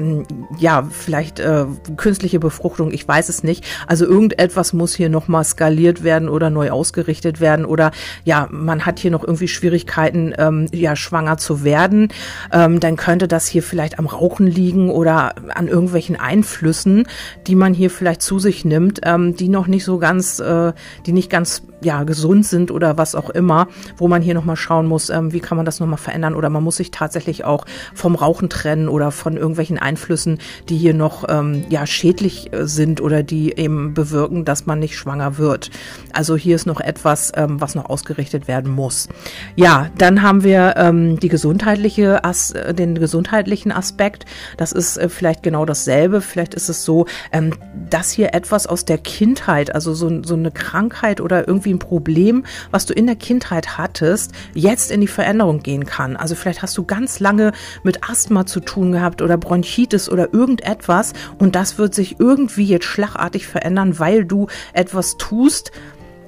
ja, 0.58 0.84
vielleicht 0.84 1.40
äh, 1.40 1.66
künstliche 2.04 2.38
Befruchtung, 2.38 2.92
ich 2.92 3.08
weiß 3.08 3.30
es 3.30 3.44
nicht. 3.44 3.64
Also 3.88 4.06
irgendetwas 4.06 4.74
muss 4.74 4.94
hier 4.94 5.08
nochmal 5.08 5.46
skaliert 5.46 6.04
werden 6.04 6.28
oder 6.28 6.50
neu 6.50 6.70
ausgerichtet 6.70 7.40
werden 7.40 7.64
oder 7.64 7.92
ja, 8.26 8.50
man 8.52 8.86
hat 8.86 9.00
hier 9.00 9.10
noch 9.10 9.24
irgendwie 9.24 9.48
Schwierigkeiten, 9.48 10.34
ähm, 10.38 10.68
ja, 10.74 10.98
schwanger 10.98 11.38
zu 11.38 11.64
werden. 11.64 12.10
Ähm, 12.52 12.82
dann 12.82 12.98
könnte 12.98 13.30
das 13.30 13.48
hier 13.48 13.64
vielleicht 13.64 14.00
am 14.00 14.08
Rauchen 14.08 14.48
liegen 14.48 14.90
oder 14.90 15.36
an 15.56 15.70
irgendwelchen 15.70 16.18
Einflüssen, 16.18 17.08
die 17.48 17.56
man 17.56 17.74
hier 17.74 17.90
vielleicht 17.90 18.22
zu 18.22 18.38
sich 18.38 18.66
nimmt, 18.66 19.00
ähm, 19.04 19.38
die 19.38 19.48
noch 19.48 19.68
nicht 19.68 19.86
so 19.86 19.98
ganz, 19.98 20.40
äh, 20.40 20.74
die 21.06 21.14
nicht 21.14 21.30
ganz 21.30 21.64
ja, 21.84 22.04
gesund 22.04 22.46
sind 22.46 22.72
oder 22.72 22.98
was 22.98 23.16
auch 23.16 23.30
immer, 23.30 23.68
wo 23.98 24.08
man 24.08 24.22
hier 24.22 24.34
nochmal 24.34 24.56
schauen 24.56 24.88
muss, 24.88 25.10
ähm, 25.10 25.34
wie 25.34 25.40
kann 25.40 25.58
man 25.58 25.66
das 25.66 25.80
nochmal 25.80 25.98
verändern 25.98 26.36
oder 26.36 26.50
man 26.50 26.64
muss 26.64 26.78
sich 26.78 26.92
tatsächlich 26.92 27.46
auch 27.46 27.66
vom 27.94 28.16
Rauchen 28.16 28.50
trennen 28.50 28.88
oder 28.88 29.12
von 29.12 29.38
irgendwelchen 29.38 29.78
Einflüssen, 29.78 30.40
die 30.70 30.78
hier 30.78 30.94
noch 30.94 31.26
ähm, 31.30 31.64
ja, 31.70 31.86
schädlich 31.94 32.52
äh, 32.54 32.66
sind 32.68 33.02
oder 33.02 33.24
die 33.24 33.58
eben 33.58 33.94
bewirken, 33.94 34.46
dass 34.46 34.66
man 34.66 34.80
nicht 34.80 34.98
schwanger 34.98 35.38
wird. 35.38 35.72
Also 36.12 36.36
hier 36.36 36.56
ist 36.56 36.66
noch 36.66 36.80
etwas, 36.80 37.32
ähm, 37.36 37.62
was 37.62 37.76
noch 37.76 37.86
ausgerichtet 37.86 38.48
werden 38.48 38.72
muss. 38.72 39.10
Ja, 39.56 39.90
dann 39.98 40.22
haben 40.22 40.44
wir 40.44 40.76
ähm, 40.78 41.20
die 41.20 41.30
gesundheitliche 41.30 42.24
As 42.24 42.52
äh, 42.52 42.74
den 42.74 42.96
gesundheitlichen 42.96 43.72
Aspekt. 43.72 44.26
Das 44.58 44.72
ist 44.72 44.98
äh, 44.98 45.10
vielleicht 45.10 45.44
genau 45.44 45.66
dasselbe. 45.66 46.22
Vielleicht 46.22 46.54
ist 46.54 46.70
es 46.70 46.86
so, 46.86 47.06
ähm, 47.32 47.54
dass 47.90 48.12
hier 48.12 48.34
etwas 48.34 48.68
aus 48.68 48.86
der 48.86 48.98
Kindheit, 48.98 49.74
also 49.74 49.94
so, 49.94 50.24
so 50.24 50.36
eine 50.36 50.52
Krankheit 50.52 51.22
oder 51.22 51.48
irgendwie 51.48 51.74
ein 51.74 51.80
Problem, 51.80 52.46
was 52.72 52.86
du 52.86 52.94
in 52.94 53.06
der 53.06 53.16
Kindheit 53.16 53.78
hattest, 53.78 54.32
jetzt 54.54 54.92
in 54.92 55.02
die 55.02 55.08
Veränderung 55.08 55.62
gehen 55.62 55.86
kann. 55.86 56.16
Also 56.16 56.36
vielleicht 56.36 56.62
hast 56.62 56.78
du 56.78 56.84
ganz 56.84 57.20
lange 57.20 57.52
mit 57.84 58.10
Asthma 58.10 58.46
zu 58.46 58.60
tun 58.60 58.92
gehabt 58.92 59.22
oder 59.22 59.38
Bronchitis 59.38 60.10
oder 60.10 60.34
irgendetwas 60.34 61.14
und 61.40 61.56
das 61.56 61.78
wird 61.78 61.83
sich 61.92 62.20
irgendwie 62.20 62.66
jetzt 62.66 62.86
schlagartig 62.86 63.48
verändern, 63.48 64.00
weil 64.00 64.26
du 64.26 64.48
etwas 64.74 65.18
tust, 65.18 65.72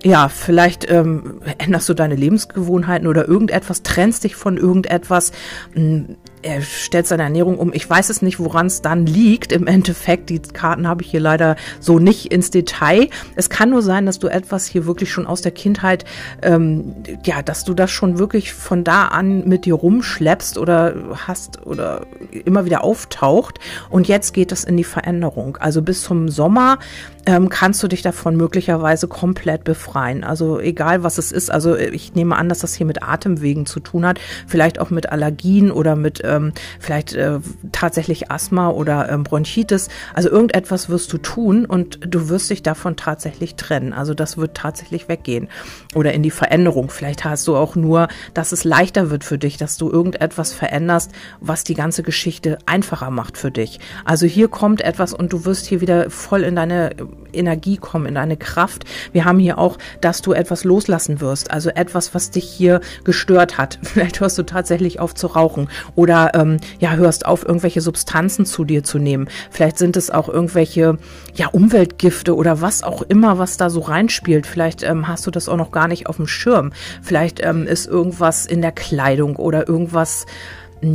ja, 0.04 0.30
vielleicht 0.30 0.90
ähm, 0.92 1.42
änderst 1.58 1.90
du 1.90 1.96
deine 1.96 2.16
Lebensgewohnheiten 2.16 3.08
oder 3.08 3.28
irgendetwas, 3.28 3.82
trennst 3.82 4.24
dich 4.24 4.36
von 4.36 4.56
irgendetwas, 4.58 5.32
hm, 5.74 6.18
er 6.46 6.62
stellt 6.62 7.08
seine 7.08 7.24
Ernährung 7.24 7.58
um. 7.58 7.74
Ich 7.74 7.90
weiß 7.90 8.10
es 8.10 8.22
nicht, 8.22 8.40
woran 8.40 8.68
es 8.68 8.82
dann 8.82 9.08
liegt. 9.08 9.52
Im 9.52 9.66
Endeffekt, 9.66 10.30
die 10.30 10.40
Karten 10.40 10.88
habe 10.88 11.02
ich 11.02 11.10
hier 11.10 11.20
leider 11.20 11.56
so 11.80 11.98
nicht 11.98 12.32
ins 12.32 12.52
Detail. 12.52 13.10
Es 13.36 13.50
kann 13.50 13.72
nur 13.72 13.82
sein, 13.82 14.06
dass 14.06 14.20
du 14.20 14.28
etwas 14.28 14.68
hier 14.68 14.86
wirklich 14.86 15.12
schon 15.12 15.26
aus 15.26 15.42
der 15.42 15.52
Kindheit, 15.52 16.06
ähm, 16.44 16.94
ja, 17.26 17.42
dass 17.42 17.64
du 17.64 17.74
das 17.74 17.90
schon 17.90 18.20
wirklich 18.20 18.54
von 18.54 18.84
da 18.84 19.08
an 19.08 19.48
mit 19.48 19.66
dir 19.66 19.74
rumschleppst 19.74 20.60
oder 20.60 20.96
hast 21.28 21.66
oder 21.66 22.06
immer 22.46 22.66
wieder 22.66 22.84
auftaucht. 22.84 23.60
Und 23.90 24.08
jetzt 24.08 24.34
geht 24.34 24.52
es 24.52 24.64
in 24.64 24.78
die 24.78 24.84
Veränderung. 24.84 25.58
Also 25.58 25.82
bis 25.82 26.04
zum 26.04 26.30
Sommer 26.30 26.78
ähm, 27.26 27.50
kannst 27.50 27.82
du 27.82 27.88
dich 27.88 28.02
davon 28.02 28.36
möglicherweise 28.36 29.08
komplett 29.08 29.64
befreien. 29.64 30.24
Also 30.24 30.60
egal 30.60 31.04
was 31.04 31.18
es 31.18 31.32
ist. 31.32 31.50
Also 31.50 31.76
ich 31.76 32.14
nehme 32.14 32.36
an, 32.36 32.50
dass 32.50 32.60
das 32.60 32.76
hier 32.76 32.86
mit 32.86 33.04
Atemwegen 33.04 33.66
zu 33.66 33.80
tun 33.80 34.06
hat, 34.06 34.20
vielleicht 34.48 34.80
auch 34.80 34.90
mit 34.90 35.10
Allergien 35.10 35.72
oder 35.72 35.96
mit 35.96 36.22
ähm, 36.24 36.54
vielleicht 36.80 37.14
äh, 37.14 37.40
tatsächlich 37.72 38.32
Asthma 38.32 38.70
oder 38.70 39.10
ähm, 39.10 39.24
Bronchitis. 39.24 39.90
Also 40.14 40.30
irgendetwas 40.30 40.90
wirst 40.90 41.12
du 41.14 41.18
tun 41.18 41.66
und 41.66 42.00
du 42.08 42.30
wirst 42.30 42.50
dich 42.50 42.64
davon 42.64 42.96
tatsächlich 42.96 43.56
trennen. 43.56 43.94
Also 43.94 44.14
das 44.14 44.38
wird 44.38 44.56
tatsächlich 44.56 45.08
weggehen 45.08 45.48
oder 45.94 46.14
in 46.14 46.24
die 46.24 46.32
Veränderung. 46.32 46.90
Vielleicht 46.90 47.26
hast 47.26 47.48
du 47.48 47.56
auch 47.56 47.76
nur, 47.76 48.08
dass 48.34 48.52
es 48.52 48.64
leichter 48.64 49.10
wird 49.10 49.24
für 49.24 49.38
dich, 49.38 49.58
dass 49.58 49.78
du 49.78 49.90
irgendetwas 49.90 50.54
veränderst, 50.54 51.12
was 51.40 51.64
die 51.64 51.74
ganze 51.74 52.04
Geschichte 52.04 52.58
einfacher 52.66 53.10
macht 53.10 53.38
für 53.38 53.52
dich. 53.52 53.80
Also 54.04 54.26
hier 54.26 54.48
kommt 54.48 54.82
etwas 54.82 55.14
und 55.14 55.34
du 55.34 55.46
wirst 55.46 55.66
hier 55.66 55.82
wieder 55.82 56.10
voll 56.10 56.44
in 56.44 56.56
deine 56.56 56.92
Energie 57.36 57.78
kommen, 57.78 58.06
in 58.06 58.16
deine 58.16 58.38
Kraft. 58.38 58.86
Wir 59.12 59.26
haben 59.26 59.40
hier 59.40 59.58
auch, 59.58 59.78
dass 60.02 60.22
du 60.22 60.34
etwas 60.34 60.64
loslassen 60.64 61.22
wirst, 61.22 61.52
also 61.52 61.70
etwas, 61.70 62.16
was 62.16 62.32
dich 62.32 62.46
hier 62.46 62.82
gestört 63.04 63.58
hat. 63.58 63.80
Vielleicht 63.84 64.20
hörst 64.20 64.38
du 64.38 64.44
tatsächlich 64.44 65.00
auf 65.00 65.14
zu 65.14 65.28
rauchen 65.28 65.70
oder 65.96 66.32
ähm, 66.34 66.58
ja, 66.80 66.94
hörst 66.94 67.26
auf, 67.26 67.46
irgendwelche 67.46 67.82
Substanzen 67.82 68.46
zu 68.46 68.64
dir 68.64 68.84
zu 68.84 68.98
nehmen. 68.98 69.28
Vielleicht 69.52 69.78
sind 69.78 69.98
es 69.98 70.10
auch 70.10 70.30
irgendwelche 70.30 70.98
ja, 71.36 71.48
Umweltgifte 71.48 72.36
oder 72.36 72.62
was 72.62 72.84
auch 72.84 73.02
immer, 73.02 73.38
was 73.38 73.58
da 73.58 73.70
so 73.70 73.82
reinspielt. 73.82 74.48
Vielleicht 74.48 74.84
ähm, 74.84 75.08
hast 75.08 75.28
du 75.28 75.32
das 75.32 75.50
auch 75.50 75.58
noch 75.58 75.72
gar 75.72 75.88
nicht 75.88 76.08
auf 76.08 76.18
dem 76.18 76.28
Schirm. 76.28 76.72
Vielleicht 77.02 77.44
ähm, 77.44 77.68
ist 77.68 77.88
irgendwas 77.88 78.46
in 78.46 78.62
der 78.62 78.72
Kleidung 78.72 79.36
oder 79.36 79.68
irgendwas 79.68 80.26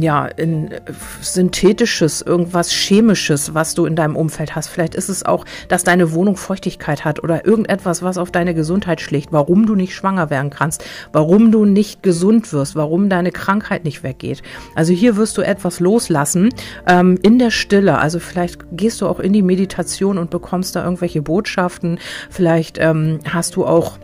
ja, 0.01 0.27
in 0.27 0.71
äh, 0.71 0.81
synthetisches, 1.21 2.23
irgendwas 2.23 2.71
chemisches, 2.71 3.55
was 3.55 3.75
du 3.75 3.87
in 3.87 3.97
deinem 3.97 4.17
Umfeld 4.17 4.55
hast. 4.55 4.69
Vielleicht 4.69 4.95
ist 4.95 5.09
es 5.09 5.25
auch, 5.25 5.45
dass 5.69 5.85
deine 5.85 6.13
Wohnung 6.13 6.37
Feuchtigkeit 6.37 7.05
hat 7.05 7.23
oder 7.23 7.47
irgendetwas, 7.47 8.03
was 8.03 8.19
auf 8.19 8.31
deine 8.31 8.55
Gesundheit 8.55 9.01
schlägt, 9.01 9.33
warum 9.33 9.67
du 9.67 9.75
nicht 9.75 9.95
schwanger 9.95 10.31
werden 10.31 10.51
kannst, 10.51 10.85
warum 11.13 11.51
du 11.51 11.65
nicht 11.65 12.03
gesund 12.03 12.53
wirst, 12.53 12.77
warum 12.77 13.09
deine 13.09 13.33
Krankheit 13.33 13.85
nicht 13.85 14.03
weggeht. 14.03 14.43
Also 14.75 14.93
hier 14.93 15.17
wirst 15.17 15.37
du 15.39 15.43
etwas 15.43 15.81
loslassen 15.81 16.51
ähm, 16.87 17.19
in 17.23 17.39
der 17.39 17.51
Stille. 17.51 17.99
Also 17.99 18.21
vielleicht 18.21 18.61
gehst 18.73 19.01
du 19.01 19.07
auch 19.07 19.21
in 19.21 19.33
die 19.33 19.43
Meditation 19.43 20.19
und 20.19 20.31
bekommst 20.31 20.77
da 20.77 20.85
irgendwelche 20.85 21.23
Botschaften. 21.23 21.99
Vielleicht 22.31 22.79
ähm, 22.79 23.21
hast 23.29 23.57
du 23.57 23.65
auch 23.65 23.99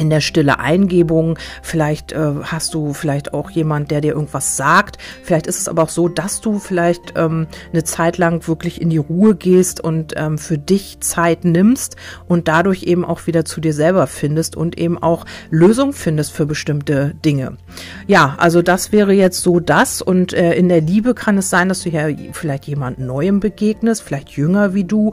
in 0.00 0.08
der 0.08 0.22
Stille 0.22 0.58
Eingebung. 0.58 1.38
Vielleicht 1.62 2.12
äh, 2.12 2.32
hast 2.42 2.72
du 2.72 2.94
vielleicht 2.94 3.34
auch 3.34 3.50
jemand, 3.50 3.90
der 3.90 4.00
dir 4.00 4.14
irgendwas 4.14 4.56
sagt. 4.56 4.96
Vielleicht 5.22 5.46
ist 5.46 5.58
es 5.58 5.68
aber 5.68 5.82
auch 5.82 5.90
so, 5.90 6.08
dass 6.08 6.40
du 6.40 6.58
vielleicht 6.58 7.12
ähm, 7.16 7.46
eine 7.70 7.84
Zeit 7.84 8.16
lang 8.16 8.48
wirklich 8.48 8.80
in 8.80 8.88
die 8.88 8.96
Ruhe 8.96 9.34
gehst 9.34 9.78
und 9.78 10.14
ähm, 10.16 10.38
für 10.38 10.56
dich 10.56 11.00
Zeit 11.00 11.44
nimmst 11.44 11.96
und 12.26 12.48
dadurch 12.48 12.84
eben 12.84 13.04
auch 13.04 13.26
wieder 13.26 13.44
zu 13.44 13.60
dir 13.60 13.74
selber 13.74 14.06
findest 14.06 14.56
und 14.56 14.78
eben 14.78 14.96
auch 14.96 15.26
Lösungen 15.50 15.92
findest 15.92 16.32
für 16.32 16.46
bestimmte 16.46 17.14
Dinge. 17.22 17.58
Ja, 18.06 18.36
also 18.38 18.62
das 18.62 18.92
wäre 18.92 19.12
jetzt 19.12 19.42
so 19.42 19.60
das. 19.60 20.00
Und 20.00 20.32
äh, 20.32 20.54
in 20.54 20.70
der 20.70 20.80
Liebe 20.80 21.12
kann 21.12 21.36
es 21.36 21.50
sein, 21.50 21.68
dass 21.68 21.82
du 21.82 21.90
ja 21.90 22.08
vielleicht 22.32 22.64
jemand 22.64 22.98
Neuem 22.98 23.38
begegnest, 23.38 24.02
vielleicht 24.02 24.30
jünger 24.30 24.72
wie 24.72 24.84
du, 24.84 25.12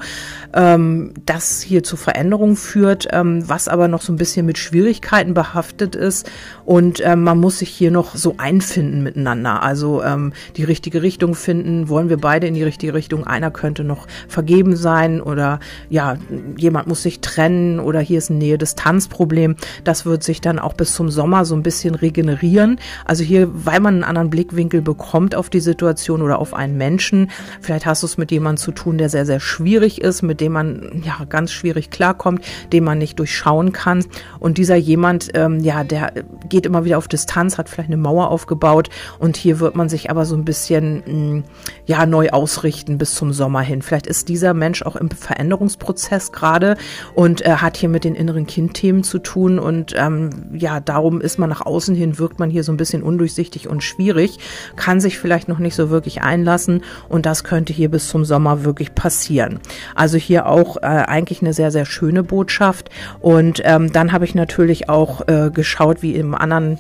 ähm, 0.54 1.14
das 1.26 1.62
hier 1.62 1.84
zu 1.84 1.98
Veränderungen 1.98 2.56
führt, 2.56 3.10
ähm, 3.12 3.44
was 3.50 3.68
aber 3.68 3.90
noch 3.90 4.02
so 4.02 4.14
ein 4.14 4.18
bisschen 4.18 4.46
mit 4.46 4.58
Schwierigkeiten 4.58 4.77
Schwierigkeiten 4.78 5.34
behaftet 5.34 5.96
ist 5.96 6.30
und 6.64 7.02
ähm, 7.04 7.24
man 7.24 7.40
muss 7.40 7.58
sich 7.60 7.70
hier 7.70 7.90
noch 7.90 8.16
so 8.16 8.36
einfinden 8.38 9.02
miteinander. 9.02 9.64
Also 9.64 10.04
ähm, 10.04 10.34
die 10.56 10.64
richtige 10.64 11.02
Richtung 11.02 11.34
finden, 11.34 11.90
wollen 11.90 12.10
wir 12.10 12.18
beide 12.18 12.46
in 12.46 12.54
die 12.54 12.64
richtige 12.64 12.94
Richtung. 12.94 13.26
Einer 13.26 13.50
könnte 13.50 13.84
noch 13.84 14.06
vergeben 14.28 14.76
sein 14.76 15.20
oder 15.20 15.60
ja, 15.90 16.18
jemand 16.58 16.86
muss 16.86 17.02
sich 17.02 17.22
trennen 17.22 17.80
oder 17.80 18.02
hier 18.02 18.20
ist 18.20 18.30
ein 18.30 18.38
Nähe-Distanz-Problem. 18.38 19.56
Das 19.84 20.06
wird 20.06 20.24
sich 20.24 20.42
dann 20.42 20.60
auch 20.60 20.74
bis 20.74 20.94
zum 20.94 21.10
Sommer 21.10 21.44
so 21.46 21.56
ein 21.56 21.64
bisschen 21.64 21.96
regenerieren. 21.96 22.80
Also 23.04 23.24
hier, 23.24 23.50
weil 23.52 23.80
man 23.80 23.96
einen 23.96 24.04
anderen 24.04 24.30
Blickwinkel 24.30 24.84
bekommt 24.84 25.34
auf 25.34 25.50
die 25.50 25.60
Situation 25.60 26.22
oder 26.22 26.38
auf 26.38 26.54
einen 26.54 26.78
Menschen. 26.78 27.32
Vielleicht 27.62 27.88
hast 27.88 28.04
du 28.04 28.06
es 28.06 28.20
mit 28.20 28.30
jemandem 28.30 28.62
zu 28.62 28.72
tun, 28.72 29.00
der 29.00 29.10
sehr, 29.10 29.26
sehr 29.26 29.40
schwierig 29.40 30.02
ist, 30.02 30.22
mit 30.22 30.40
dem 30.40 30.52
man 30.52 31.02
ja 31.04 31.26
ganz 31.28 31.52
schwierig 31.52 31.90
klarkommt, 31.90 32.46
den 32.72 32.84
man 32.84 33.00
nicht 33.00 33.18
durchschauen 33.18 33.72
kann. 33.72 34.06
Und 34.40 34.60
dieser 34.68 34.76
jemand, 34.76 35.30
ähm, 35.34 35.62
ja, 35.62 35.86
der 35.86 36.12
geht 36.50 36.66
immer 36.66 36.84
wieder 36.84 36.98
auf 36.98 37.08
Distanz, 37.08 37.58
hat 37.58 37.70
vielleicht 37.70 37.88
eine 37.88 37.96
Mauer 37.96 38.30
aufgebaut 38.30 38.90
und 39.18 39.38
hier 39.38 39.62
wird 39.62 39.78
man 39.78 39.88
sich 39.88 40.12
aber 40.12 40.26
so 40.26 40.36
ein 40.36 40.44
bisschen, 40.44 41.04
mh, 41.06 41.14
mm, 41.14 41.44
ja, 41.86 42.06
neu 42.06 42.32
ausrichten 42.32 42.98
bis 42.98 43.16
zum 43.16 43.32
Sommer 43.32 43.62
hin. 43.62 43.82
Vielleicht 43.82 44.08
ist 44.08 44.28
dieser 44.28 44.54
Mensch 44.54 44.82
auch 44.82 44.98
im 44.98 45.10
Veränderungsprozess 45.10 46.34
gerade 46.34 46.76
und 47.16 47.46
äh, 47.46 47.52
hat 47.52 47.78
hier 47.78 47.88
mit 47.88 48.04
den 48.04 48.14
inneren 48.14 48.46
Kindthemen 48.46 49.06
zu 49.06 49.20
tun 49.20 49.58
und 49.58 49.94
ähm, 49.96 50.32
ja, 50.52 50.82
darum 50.82 51.22
ist 51.22 51.40
man 51.40 51.50
nach 51.50 51.62
außen 51.62 51.96
hin, 51.96 52.20
wirkt 52.20 52.38
man 52.38 52.50
hier 52.50 52.66
so 52.66 52.74
ein 52.74 52.78
bisschen 52.78 53.04
undurchsichtig 53.04 53.70
und 53.70 53.86
schwierig, 53.86 54.40
kann 54.76 55.00
sich 55.00 55.18
vielleicht 55.18 55.48
noch 55.48 55.60
nicht 55.60 55.76
so 55.76 55.90
wirklich 55.90 56.24
einlassen 56.24 56.84
und 57.08 57.26
das 57.26 57.46
könnte 57.46 57.72
hier 57.72 57.90
bis 57.90 58.10
zum 58.10 58.26
Sommer 58.26 58.66
wirklich 58.66 58.96
passieren. 58.96 59.62
Also 59.96 60.18
hier 60.18 60.48
auch 60.48 60.76
äh, 60.76 60.82
eigentlich 60.82 61.42
eine 61.42 61.54
sehr, 61.54 61.72
sehr 61.72 61.86
schöne 61.86 62.22
Botschaft 62.22 62.90
und 63.22 63.62
ähm, 63.64 63.94
dann 63.94 64.12
habe 64.12 64.26
ich 64.26 64.36
natürlich 64.36 64.57
auch 64.90 65.28
äh, 65.28 65.52
geschaut, 65.52 66.02
wie 66.02 66.16
im 66.16 66.36
anderen 66.36 66.80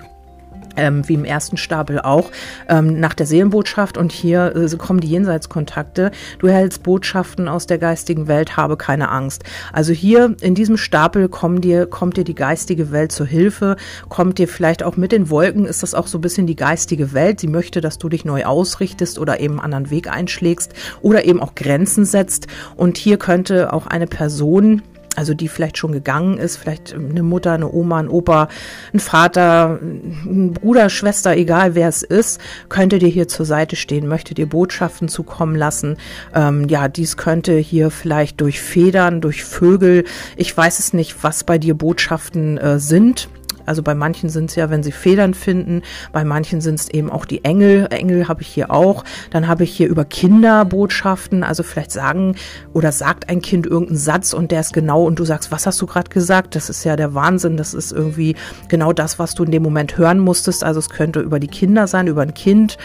ähm, 0.77 1.07
wie 1.07 1.15
im 1.15 1.25
ersten 1.25 1.57
Stapel 1.57 1.99
auch, 1.99 2.31
ähm, 2.69 2.99
nach 2.99 3.13
der 3.13 3.25
Seelenbotschaft 3.25 3.97
und 3.97 4.11
hier 4.11 4.55
äh, 4.55 4.77
kommen 4.77 4.99
die 4.99 5.09
Jenseitskontakte. 5.09 6.11
Du 6.39 6.47
erhältst 6.47 6.83
Botschaften 6.83 7.47
aus 7.47 7.65
der 7.67 7.79
geistigen 7.79 8.27
Welt, 8.27 8.55
habe 8.55 8.77
keine 8.77 9.09
Angst. 9.09 9.43
Also 9.73 9.91
hier 9.91 10.35
in 10.41 10.55
diesem 10.55 10.77
Stapel 10.77 11.27
kommen 11.27 11.61
dir, 11.61 11.87
kommt 11.87 12.17
dir 12.17 12.23
die 12.23 12.35
geistige 12.35 12.91
Welt 12.91 13.11
zur 13.11 13.25
Hilfe, 13.25 13.75
kommt 14.07 14.37
dir 14.37 14.47
vielleicht 14.47 14.83
auch 14.83 14.95
mit 14.95 15.11
den 15.11 15.29
Wolken, 15.29 15.65
ist 15.65 15.83
das 15.83 15.95
auch 15.95 16.07
so 16.07 16.19
ein 16.19 16.21
bisschen 16.21 16.47
die 16.47 16.55
geistige 16.55 17.13
Welt. 17.13 17.39
Sie 17.39 17.47
möchte, 17.47 17.81
dass 17.81 17.97
du 17.97 18.09
dich 18.09 18.23
neu 18.23 18.45
ausrichtest 18.45 19.17
oder 19.17 19.39
eben 19.39 19.55
einen 19.55 19.73
anderen 19.73 19.89
Weg 19.89 20.09
einschlägst 20.09 20.73
oder 21.01 21.25
eben 21.25 21.41
auch 21.41 21.55
Grenzen 21.55 22.05
setzt. 22.05 22.47
Und 22.75 22.97
hier 22.97 23.17
könnte 23.17 23.73
auch 23.73 23.87
eine 23.87 24.07
Person, 24.07 24.83
also 25.17 25.33
die 25.33 25.47
vielleicht 25.47 25.77
schon 25.77 25.91
gegangen 25.91 26.37
ist, 26.37 26.57
vielleicht 26.57 26.93
eine 26.93 27.23
Mutter, 27.23 27.53
eine 27.53 27.71
Oma, 27.71 27.97
ein 27.97 28.07
Opa, 28.07 28.49
ein 28.93 28.99
Vater, 28.99 29.79
ein 29.81 30.53
Bruder, 30.53 30.89
Schwester, 30.89 31.35
egal 31.35 31.73
wer 31.73 31.89
es 31.89 32.03
ist, 32.03 32.39
könnte 32.69 32.99
dir 32.99 33.09
hier 33.09 33.27
zur 33.27 33.47
Seite 33.47 33.75
stehen, 33.75 34.07
möchte 34.07 34.35
dir 34.35 34.47
Botschaften 34.47 35.07
zukommen 35.07 35.55
lassen. 35.55 35.97
Ähm, 36.35 36.67
ja, 36.69 36.87
dies 36.87 37.17
könnte 37.17 37.57
hier 37.57 37.89
vielleicht 37.89 38.39
durch 38.41 38.61
Federn, 38.61 39.19
durch 39.19 39.43
Vögel, 39.43 40.03
ich 40.35 40.55
weiß 40.55 40.77
es 40.77 40.93
nicht, 40.93 41.23
was 41.23 41.43
bei 41.43 41.57
dir 41.57 41.73
Botschaften 41.73 42.59
äh, 42.59 42.79
sind. 42.79 43.27
Also 43.67 43.83
bei 43.83 43.95
manchen 43.95 44.29
sind 44.29 44.49
es 44.49 44.55
ja, 44.55 44.69
wenn 44.69 44.83
sie 44.83 44.91
Federn 44.91 45.33
finden, 45.33 45.81
bei 46.11 46.23
manchen 46.23 46.61
sind 46.61 46.79
es 46.79 46.89
eben 46.89 47.11
auch 47.11 47.25
die 47.25 47.43
Engel. 47.43 47.87
Engel 47.89 48.27
habe 48.27 48.41
ich 48.41 48.47
hier 48.47 48.71
auch. 48.71 49.03
Dann 49.31 49.47
habe 49.47 49.63
ich 49.63 49.75
hier 49.75 49.87
über 49.87 50.05
Kinderbotschaften, 50.05 51.43
also 51.43 51.63
vielleicht 51.63 51.91
sagen 51.91 52.35
oder 52.73 52.91
sagt 52.91 53.29
ein 53.29 53.41
Kind 53.41 53.65
irgendeinen 53.65 53.97
Satz 53.97 54.33
und 54.33 54.51
der 54.51 54.61
ist 54.61 54.73
genau 54.73 55.03
und 55.03 55.19
du 55.19 55.25
sagst, 55.25 55.51
was 55.51 55.65
hast 55.65 55.81
du 55.81 55.85
gerade 55.85 56.09
gesagt? 56.09 56.55
Das 56.55 56.69
ist 56.69 56.83
ja 56.83 56.95
der 56.95 57.13
Wahnsinn. 57.13 57.57
Das 57.57 57.73
ist 57.73 57.91
irgendwie 57.91 58.35
genau 58.67 58.93
das, 58.93 59.19
was 59.19 59.35
du 59.35 59.43
in 59.43 59.51
dem 59.51 59.63
Moment 59.63 59.97
hören 59.97 60.19
musstest. 60.19 60.63
Also 60.63 60.79
es 60.79 60.89
könnte 60.89 61.19
über 61.19 61.39
die 61.39 61.47
Kinder 61.47 61.87
sein, 61.87 62.07
über 62.07 62.21
ein 62.21 62.33
Kind. 62.33 62.77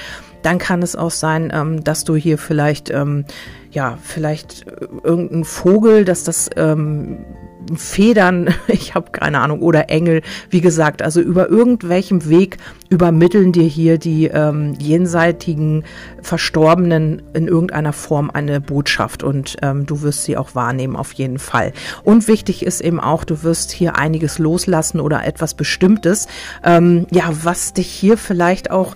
Dann 0.42 0.58
kann 0.58 0.82
es 0.82 0.96
auch 0.96 1.10
sein, 1.10 1.52
ähm, 1.54 1.84
dass 1.84 2.04
du 2.04 2.16
hier 2.16 2.36
vielleicht, 2.36 2.90
ähm, 2.90 3.24
ja, 3.70 3.96
vielleicht 4.02 4.66
äh, 4.66 4.88
irgendein 5.04 5.44
Vogel, 5.44 6.04
dass 6.04 6.24
das 6.24 6.50
ähm, 6.56 7.24
Federn, 7.76 8.54
ich 8.69 8.95
habe 8.95 9.11
keine 9.11 9.40
Ahnung, 9.40 9.61
oder 9.61 9.90
Engel, 9.90 10.23
wie 10.50 10.61
gesagt, 10.61 11.02
also 11.02 11.21
über 11.21 11.49
irgendwelchem 11.49 12.28
Weg 12.28 12.59
übermitteln 12.88 13.52
dir 13.52 13.64
hier 13.64 13.99
die 13.99 14.26
ähm, 14.26 14.75
jenseitigen 14.78 15.85
Verstorbenen 16.21 17.23
in 17.33 17.49
irgendeiner 17.49 17.92
Form 17.92 18.31
eine 18.31 18.61
Botschaft 18.61 19.23
und 19.23 19.57
ähm, 19.62 19.87
du 19.87 20.02
wirst 20.02 20.25
sie 20.25 20.37
auch 20.37 20.54
wahrnehmen 20.54 20.97
auf 20.97 21.12
jeden 21.12 21.38
Fall. 21.38 21.73
Und 22.04 22.28
wichtig 22.28 22.64
ist 22.64 22.81
eben 22.81 23.00
auch, 23.00 23.25
du 23.25 23.42
wirst 23.42 23.73
hier 23.73 23.97
einiges 23.97 24.38
loslassen 24.38 25.00
oder 25.00 25.25
etwas 25.25 25.54
Bestimmtes, 25.54 26.28
ähm, 26.64 27.07
ja, 27.11 27.25
was 27.42 27.73
dich 27.73 27.88
hier 27.88 28.19
vielleicht 28.19 28.71
auch 28.71 28.95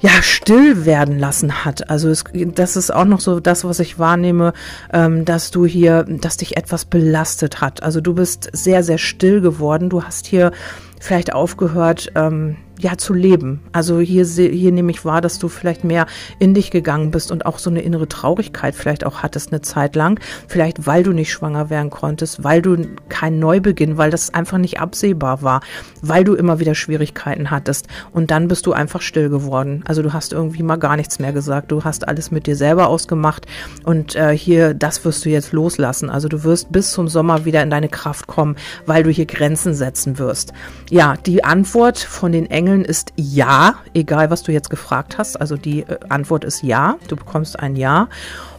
ja, 0.00 0.22
still 0.22 0.84
werden 0.84 1.18
lassen 1.18 1.64
hat. 1.64 1.88
Also 1.88 2.10
es, 2.10 2.24
das 2.32 2.76
ist 2.76 2.92
auch 2.92 3.04
noch 3.04 3.20
so 3.20 3.40
das, 3.40 3.64
was 3.64 3.80
ich 3.80 3.98
wahrnehme, 3.98 4.52
ähm, 4.92 5.24
dass 5.24 5.50
du 5.50 5.66
hier, 5.66 6.04
dass 6.04 6.36
dich 6.36 6.56
etwas 6.56 6.84
belastet 6.84 7.60
hat. 7.60 7.82
Also 7.82 8.00
du 8.00 8.14
bist 8.14 8.50
sehr, 8.52 8.82
sehr 8.82 8.98
still 8.98 9.40
geworden. 9.40 9.88
Du 9.88 10.02
hast 10.02 10.26
hier 10.26 10.52
vielleicht 11.00 11.32
aufgehört, 11.32 12.12
ähm, 12.14 12.56
ja, 12.78 12.98
zu 12.98 13.14
leben. 13.14 13.60
Also 13.72 14.00
hier, 14.00 14.24
hier 14.24 14.72
nehme 14.72 14.90
ich 14.90 15.04
wahr, 15.04 15.20
dass 15.20 15.38
du 15.38 15.48
vielleicht 15.48 15.84
mehr 15.84 16.06
in 16.38 16.52
dich 16.52 16.70
gegangen 16.70 17.10
bist 17.10 17.32
und 17.32 17.46
auch 17.46 17.58
so 17.58 17.70
eine 17.70 17.80
innere 17.80 18.08
Traurigkeit 18.08 18.74
vielleicht 18.74 19.04
auch 19.04 19.22
hattest 19.22 19.52
eine 19.52 19.62
Zeit 19.62 19.96
lang. 19.96 20.20
Vielleicht 20.46 20.86
weil 20.86 21.02
du 21.02 21.12
nicht 21.12 21.32
schwanger 21.32 21.70
werden 21.70 21.90
konntest, 21.90 22.44
weil 22.44 22.60
du 22.60 22.76
keinen 23.08 23.38
Neubeginn, 23.38 23.96
weil 23.96 24.10
das 24.10 24.34
einfach 24.34 24.58
nicht 24.58 24.78
absehbar 24.78 25.42
war, 25.42 25.60
weil 26.02 26.24
du 26.24 26.34
immer 26.34 26.60
wieder 26.60 26.74
Schwierigkeiten 26.74 27.50
hattest. 27.50 27.86
Und 28.12 28.30
dann 28.30 28.48
bist 28.48 28.66
du 28.66 28.72
einfach 28.72 29.00
still 29.00 29.30
geworden. 29.30 29.82
Also 29.86 30.02
du 30.02 30.12
hast 30.12 30.32
irgendwie 30.32 30.62
mal 30.62 30.76
gar 30.76 30.96
nichts 30.96 31.18
mehr 31.18 31.32
gesagt. 31.32 31.72
Du 31.72 31.84
hast 31.84 32.06
alles 32.06 32.30
mit 32.30 32.46
dir 32.46 32.56
selber 32.56 32.88
ausgemacht. 32.88 33.46
Und 33.84 34.16
äh, 34.16 34.36
hier, 34.36 34.74
das 34.74 35.04
wirst 35.04 35.24
du 35.24 35.30
jetzt 35.30 35.52
loslassen. 35.52 36.10
Also 36.10 36.28
du 36.28 36.44
wirst 36.44 36.70
bis 36.72 36.92
zum 36.92 37.08
Sommer 37.08 37.44
wieder 37.46 37.62
in 37.62 37.70
deine 37.70 37.88
Kraft 37.88 38.26
kommen, 38.26 38.56
weil 38.84 39.02
du 39.02 39.10
hier 39.10 39.26
Grenzen 39.26 39.74
setzen 39.74 40.18
wirst. 40.18 40.52
Ja, 40.90 41.14
die 41.24 41.42
Antwort 41.42 41.98
von 41.98 42.32
den 42.32 42.50
Engeln 42.50 42.65
Engeln 42.66 42.84
ist 42.84 43.12
Ja, 43.14 43.76
egal 43.94 44.28
was 44.30 44.42
du 44.42 44.50
jetzt 44.50 44.70
gefragt 44.70 45.18
hast. 45.18 45.40
Also 45.40 45.56
die 45.56 45.82
äh, 45.82 45.98
Antwort 46.08 46.42
ist 46.42 46.64
Ja, 46.64 46.96
du 47.06 47.14
bekommst 47.14 47.60
ein 47.60 47.76
Ja. 47.76 48.08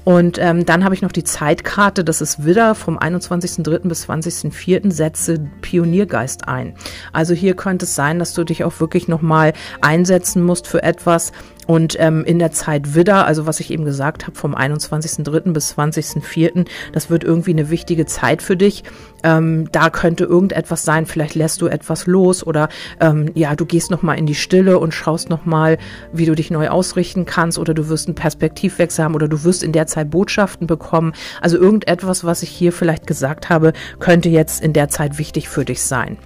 Und 0.06 0.38
ähm, 0.40 0.66
dann 0.66 0.86
habe 0.86 0.96
ich 0.96 1.02
noch 1.02 1.12
die 1.12 1.26
Zeitkarte, 1.26 2.06
das 2.06 2.22
ist 2.22 2.46
wieder 2.46 2.74
vom 2.74 2.98
21.03. 2.98 3.90
bis 3.90 4.08
20.04. 4.08 4.90
setze 4.90 5.40
Pioniergeist 5.60 6.48
ein. 6.48 6.76
Also 7.12 7.34
hier 7.34 7.58
könnte 7.58 7.84
es 7.84 7.96
sein, 7.96 8.18
dass 8.18 8.34
du 8.34 8.46
dich 8.46 8.64
auch 8.64 8.80
wirklich 8.80 9.10
nochmal 9.10 9.52
einsetzen 9.82 10.46
musst 10.46 10.68
für 10.68 10.82
etwas, 10.82 11.34
Und 11.68 11.98
ähm, 12.00 12.24
in 12.26 12.40
der 12.40 12.52
Zeit 12.52 12.96
Widder, 12.96 13.26
also 13.26 13.46
was 13.46 13.60
ich 13.60 13.72
eben 13.72 13.86
gesagt 13.86 14.26
habe, 14.26 14.38
vom 14.38 14.56
21.03. 14.56 15.52
bis 15.52 15.78
20.04., 15.78 16.66
das 16.94 17.10
wird 17.10 17.24
irgendwie 17.24 17.52
eine 17.52 17.70
wichtige 17.70 18.06
Zeit 18.06 18.42
für 18.42 18.56
dich. 18.58 18.84
Ähm, 19.24 19.70
da 19.72 19.90
könnte 19.90 20.24
irgendetwas 20.24 20.84
sein, 20.84 21.06
vielleicht 21.06 21.36
lässt 21.36 21.62
du 21.62 21.68
etwas 21.68 22.08
los 22.08 22.46
oder 22.46 22.70
ähm, 23.00 23.32
ja, 23.34 23.56
du 23.56 23.66
gehst 23.66 23.92
nochmal 23.92 24.18
in 24.18 24.26
die 24.26 24.36
Stille 24.36 24.80
und 24.80 24.94
schaust 24.94 25.30
nochmal, 25.30 25.78
wie 26.14 26.26
du 26.26 26.36
dich 26.36 26.52
neu 26.52 26.70
ausrichten 26.70 27.26
kannst 27.26 27.60
oder 27.60 27.74
du 27.74 27.90
wirst 27.90 28.08
einen 28.08 28.16
Perspektivwechsel 28.16 29.04
haben 29.04 29.16
oder 29.16 29.28
du 29.28 29.44
wirst 29.44 29.64
in 29.64 29.74
der 29.74 29.88
Zeit 29.88 30.10
Botschaften 30.10 30.68
bekommen. 30.68 31.14
Also 31.42 31.58
irgendetwas, 31.58 32.24
was 32.24 32.44
ich 32.44 32.50
hier 32.50 32.72
vielleicht 32.72 33.08
gesagt 33.08 33.50
habe, 33.50 33.74
könnte 34.00 34.30
jetzt 34.30 34.64
in 34.64 34.74
der 34.74 34.88
Zeit 34.90 35.18
wichtig 35.18 35.50
für 35.50 35.66
dich 35.66 35.82
sein 35.82 36.18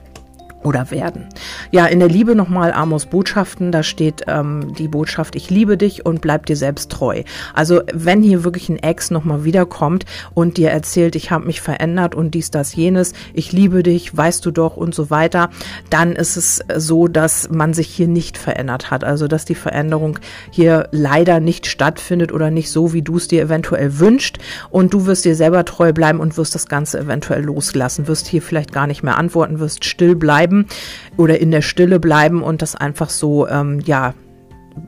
oder 0.63 0.91
werden. 0.91 1.27
Ja, 1.72 1.86
in 1.86 2.00
der 2.00 2.10
Liebe 2.10 2.36
nochmal 2.36 2.72
Amos 2.74 3.06
Botschaften, 3.06 3.72
da 3.72 3.84
steht 3.84 4.24
ähm, 4.27 4.74
die 4.75 4.88
Botschaft, 4.88 5.36
ich 5.36 5.50
liebe 5.50 5.77
dich 5.77 6.06
und 6.06 6.22
bleib 6.22 6.46
dir 6.46 6.56
selbst 6.56 6.91
treu. 6.91 7.24
Also 7.53 7.82
wenn 7.94 8.22
hier 8.22 8.44
wirklich 8.44 8.70
ein 8.70 8.77
Ex 8.77 9.12
nochmal 9.12 9.44
wiederkommt 9.44 10.06
und 10.34 10.58
dir 10.58 10.70
erzählt, 10.70 11.15
ich 11.15 11.32
habe 11.32 11.46
mich 11.46 11.62
verändert 11.62 12.15
und 12.15 12.32
dies, 12.36 12.51
das, 12.51 12.75
jenes, 12.75 13.13
ich 13.34 13.51
liebe 13.51 13.84
dich, 13.84 14.15
weißt 14.15 14.46
du 14.46 14.51
doch 14.51 14.77
und 14.77 14.94
so 14.94 15.10
weiter, 15.10 15.50
dann 15.89 16.13
ist 16.13 16.38
es 16.38 16.63
so, 16.77 17.08
dass 17.08 17.50
man 17.50 17.74
sich 17.74 17.88
hier 17.88 18.08
nicht 18.08 18.38
verändert 18.38 18.91
hat. 18.91 19.03
Also 19.03 19.27
dass 19.27 19.46
die 19.46 19.56
Veränderung 19.56 20.20
hier 20.51 20.88
leider 20.91 21.39
nicht 21.39 21.65
stattfindet 21.68 22.32
oder 22.32 22.51
nicht 22.51 22.72
so, 22.72 22.94
wie 22.94 23.01
du 23.01 23.18
es 23.18 23.27
dir 23.27 23.41
eventuell 23.41 24.00
wünscht 24.00 24.38
und 24.70 24.94
du 24.94 25.06
wirst 25.06 25.25
dir 25.25 25.36
selber 25.36 25.65
treu 25.65 25.94
bleiben 25.94 26.20
und 26.20 26.38
wirst 26.38 26.56
das 26.56 26.68
Ganze 26.68 27.00
eventuell 27.00 27.44
loslassen, 27.44 28.08
wirst 28.08 28.27
hier 28.27 28.41
vielleicht 28.41 28.72
gar 28.72 28.88
nicht 28.88 29.03
mehr 29.03 29.18
antworten, 29.18 29.60
wirst 29.60 29.86
still 29.86 30.15
bleiben 30.15 30.50
bleiben 30.51 30.65
oder 31.17 31.39
in 31.39 31.51
der 31.51 31.62
Stille 31.62 32.00
bleiben 32.00 32.43
und 32.43 32.62
das 32.62 32.75
einfach 32.75 33.10
so, 33.10 33.48
ähm, 33.48 33.79
ja, 33.79 34.13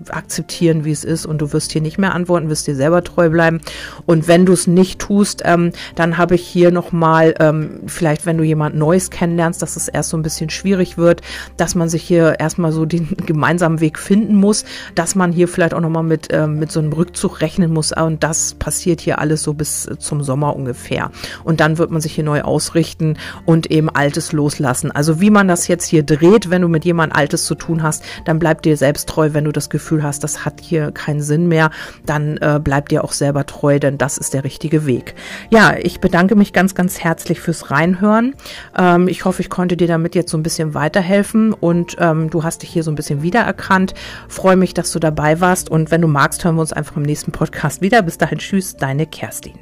akzeptieren, 0.09 0.85
wie 0.85 0.91
es 0.91 1.03
ist 1.03 1.25
und 1.25 1.39
du 1.39 1.53
wirst 1.53 1.71
hier 1.71 1.81
nicht 1.81 1.97
mehr 1.97 2.13
antworten, 2.13 2.49
wirst 2.49 2.67
dir 2.67 2.75
selber 2.75 3.03
treu 3.03 3.29
bleiben. 3.29 3.61
Und 4.05 4.27
wenn 4.27 4.45
du 4.45 4.53
es 4.53 4.67
nicht 4.67 4.99
tust, 4.99 5.41
ähm, 5.45 5.71
dann 5.95 6.17
habe 6.17 6.35
ich 6.35 6.45
hier 6.45 6.71
nochmal, 6.71 7.33
ähm, 7.39 7.81
vielleicht 7.87 8.25
wenn 8.25 8.37
du 8.37 8.43
jemand 8.43 8.75
Neues 8.75 9.09
kennenlernst, 9.09 9.61
dass 9.61 9.75
es 9.75 9.87
erst 9.87 10.09
so 10.09 10.17
ein 10.17 10.23
bisschen 10.23 10.49
schwierig 10.49 10.97
wird, 10.97 11.21
dass 11.57 11.75
man 11.75 11.89
sich 11.89 12.03
hier 12.03 12.39
erstmal 12.39 12.71
so 12.71 12.85
den 12.85 13.15
gemeinsamen 13.25 13.79
Weg 13.79 13.99
finden 13.99 14.35
muss, 14.35 14.65
dass 14.95 15.15
man 15.15 15.31
hier 15.31 15.47
vielleicht 15.47 15.73
auch 15.73 15.81
nochmal 15.81 16.03
mit, 16.03 16.27
ähm, 16.31 16.59
mit 16.59 16.71
so 16.71 16.79
einem 16.79 16.93
Rückzug 16.93 17.41
rechnen 17.41 17.71
muss 17.71 17.91
und 17.91 18.23
das 18.23 18.55
passiert 18.55 19.01
hier 19.01 19.19
alles 19.19 19.43
so 19.43 19.53
bis 19.53 19.89
zum 19.99 20.23
Sommer 20.23 20.55
ungefähr. 20.55 21.11
Und 21.43 21.59
dann 21.59 21.77
wird 21.77 21.91
man 21.91 22.01
sich 22.01 22.13
hier 22.13 22.23
neu 22.23 22.41
ausrichten 22.41 23.17
und 23.45 23.71
eben 23.71 23.89
Altes 23.89 24.31
loslassen. 24.31 24.91
Also 24.91 25.21
wie 25.21 25.29
man 25.29 25.47
das 25.47 25.67
jetzt 25.67 25.85
hier 25.85 26.03
dreht, 26.03 26.49
wenn 26.49 26.61
du 26.61 26.67
mit 26.67 26.85
jemand 26.85 27.15
Altes 27.15 27.45
zu 27.45 27.55
tun 27.55 27.83
hast, 27.83 28.03
dann 28.25 28.39
bleib 28.39 28.61
dir 28.61 28.77
selbst 28.77 29.09
treu, 29.09 29.29
wenn 29.33 29.45
du 29.45 29.51
das 29.51 29.69
Gefühl 29.73 30.03
hast, 30.03 30.23
das 30.23 30.45
hat 30.45 30.61
hier 30.61 30.91
keinen 30.91 31.21
Sinn 31.21 31.49
mehr, 31.49 31.69
dann 32.05 32.37
äh, 32.37 32.61
bleib 32.63 32.87
dir 32.87 33.03
auch 33.03 33.11
selber 33.11 33.45
treu, 33.45 33.79
denn 33.79 33.97
das 33.97 34.17
ist 34.17 34.33
der 34.33 34.45
richtige 34.45 34.85
Weg. 34.85 35.15
Ja, 35.49 35.75
ich 35.77 35.99
bedanke 35.99 36.35
mich 36.35 36.53
ganz, 36.53 36.75
ganz 36.75 36.99
herzlich 37.01 37.41
fürs 37.41 37.69
Reinhören. 37.71 38.35
Ähm, 38.77 39.09
ich 39.09 39.25
hoffe, 39.25 39.41
ich 39.41 39.49
konnte 39.49 39.75
dir 39.75 39.87
damit 39.87 40.15
jetzt 40.15 40.31
so 40.31 40.37
ein 40.37 40.43
bisschen 40.43 40.73
weiterhelfen 40.73 41.51
und 41.51 41.97
ähm, 41.99 42.29
du 42.29 42.43
hast 42.43 42.61
dich 42.61 42.69
hier 42.69 42.83
so 42.83 42.91
ein 42.91 42.95
bisschen 42.95 43.21
wiedererkannt. 43.21 43.93
Freue 44.29 44.55
mich, 44.55 44.73
dass 44.73 44.91
du 44.93 44.99
dabei 44.99 45.41
warst 45.41 45.69
und 45.69 45.91
wenn 45.91 46.01
du 46.01 46.07
magst, 46.07 46.45
hören 46.45 46.55
wir 46.55 46.61
uns 46.61 46.71
einfach 46.71 46.95
im 46.95 47.03
nächsten 47.03 47.31
Podcast 47.33 47.81
wieder. 47.81 48.01
Bis 48.01 48.17
dahin, 48.17 48.37
tschüss, 48.37 48.77
deine 48.77 49.05
Kerstin. 49.05 49.53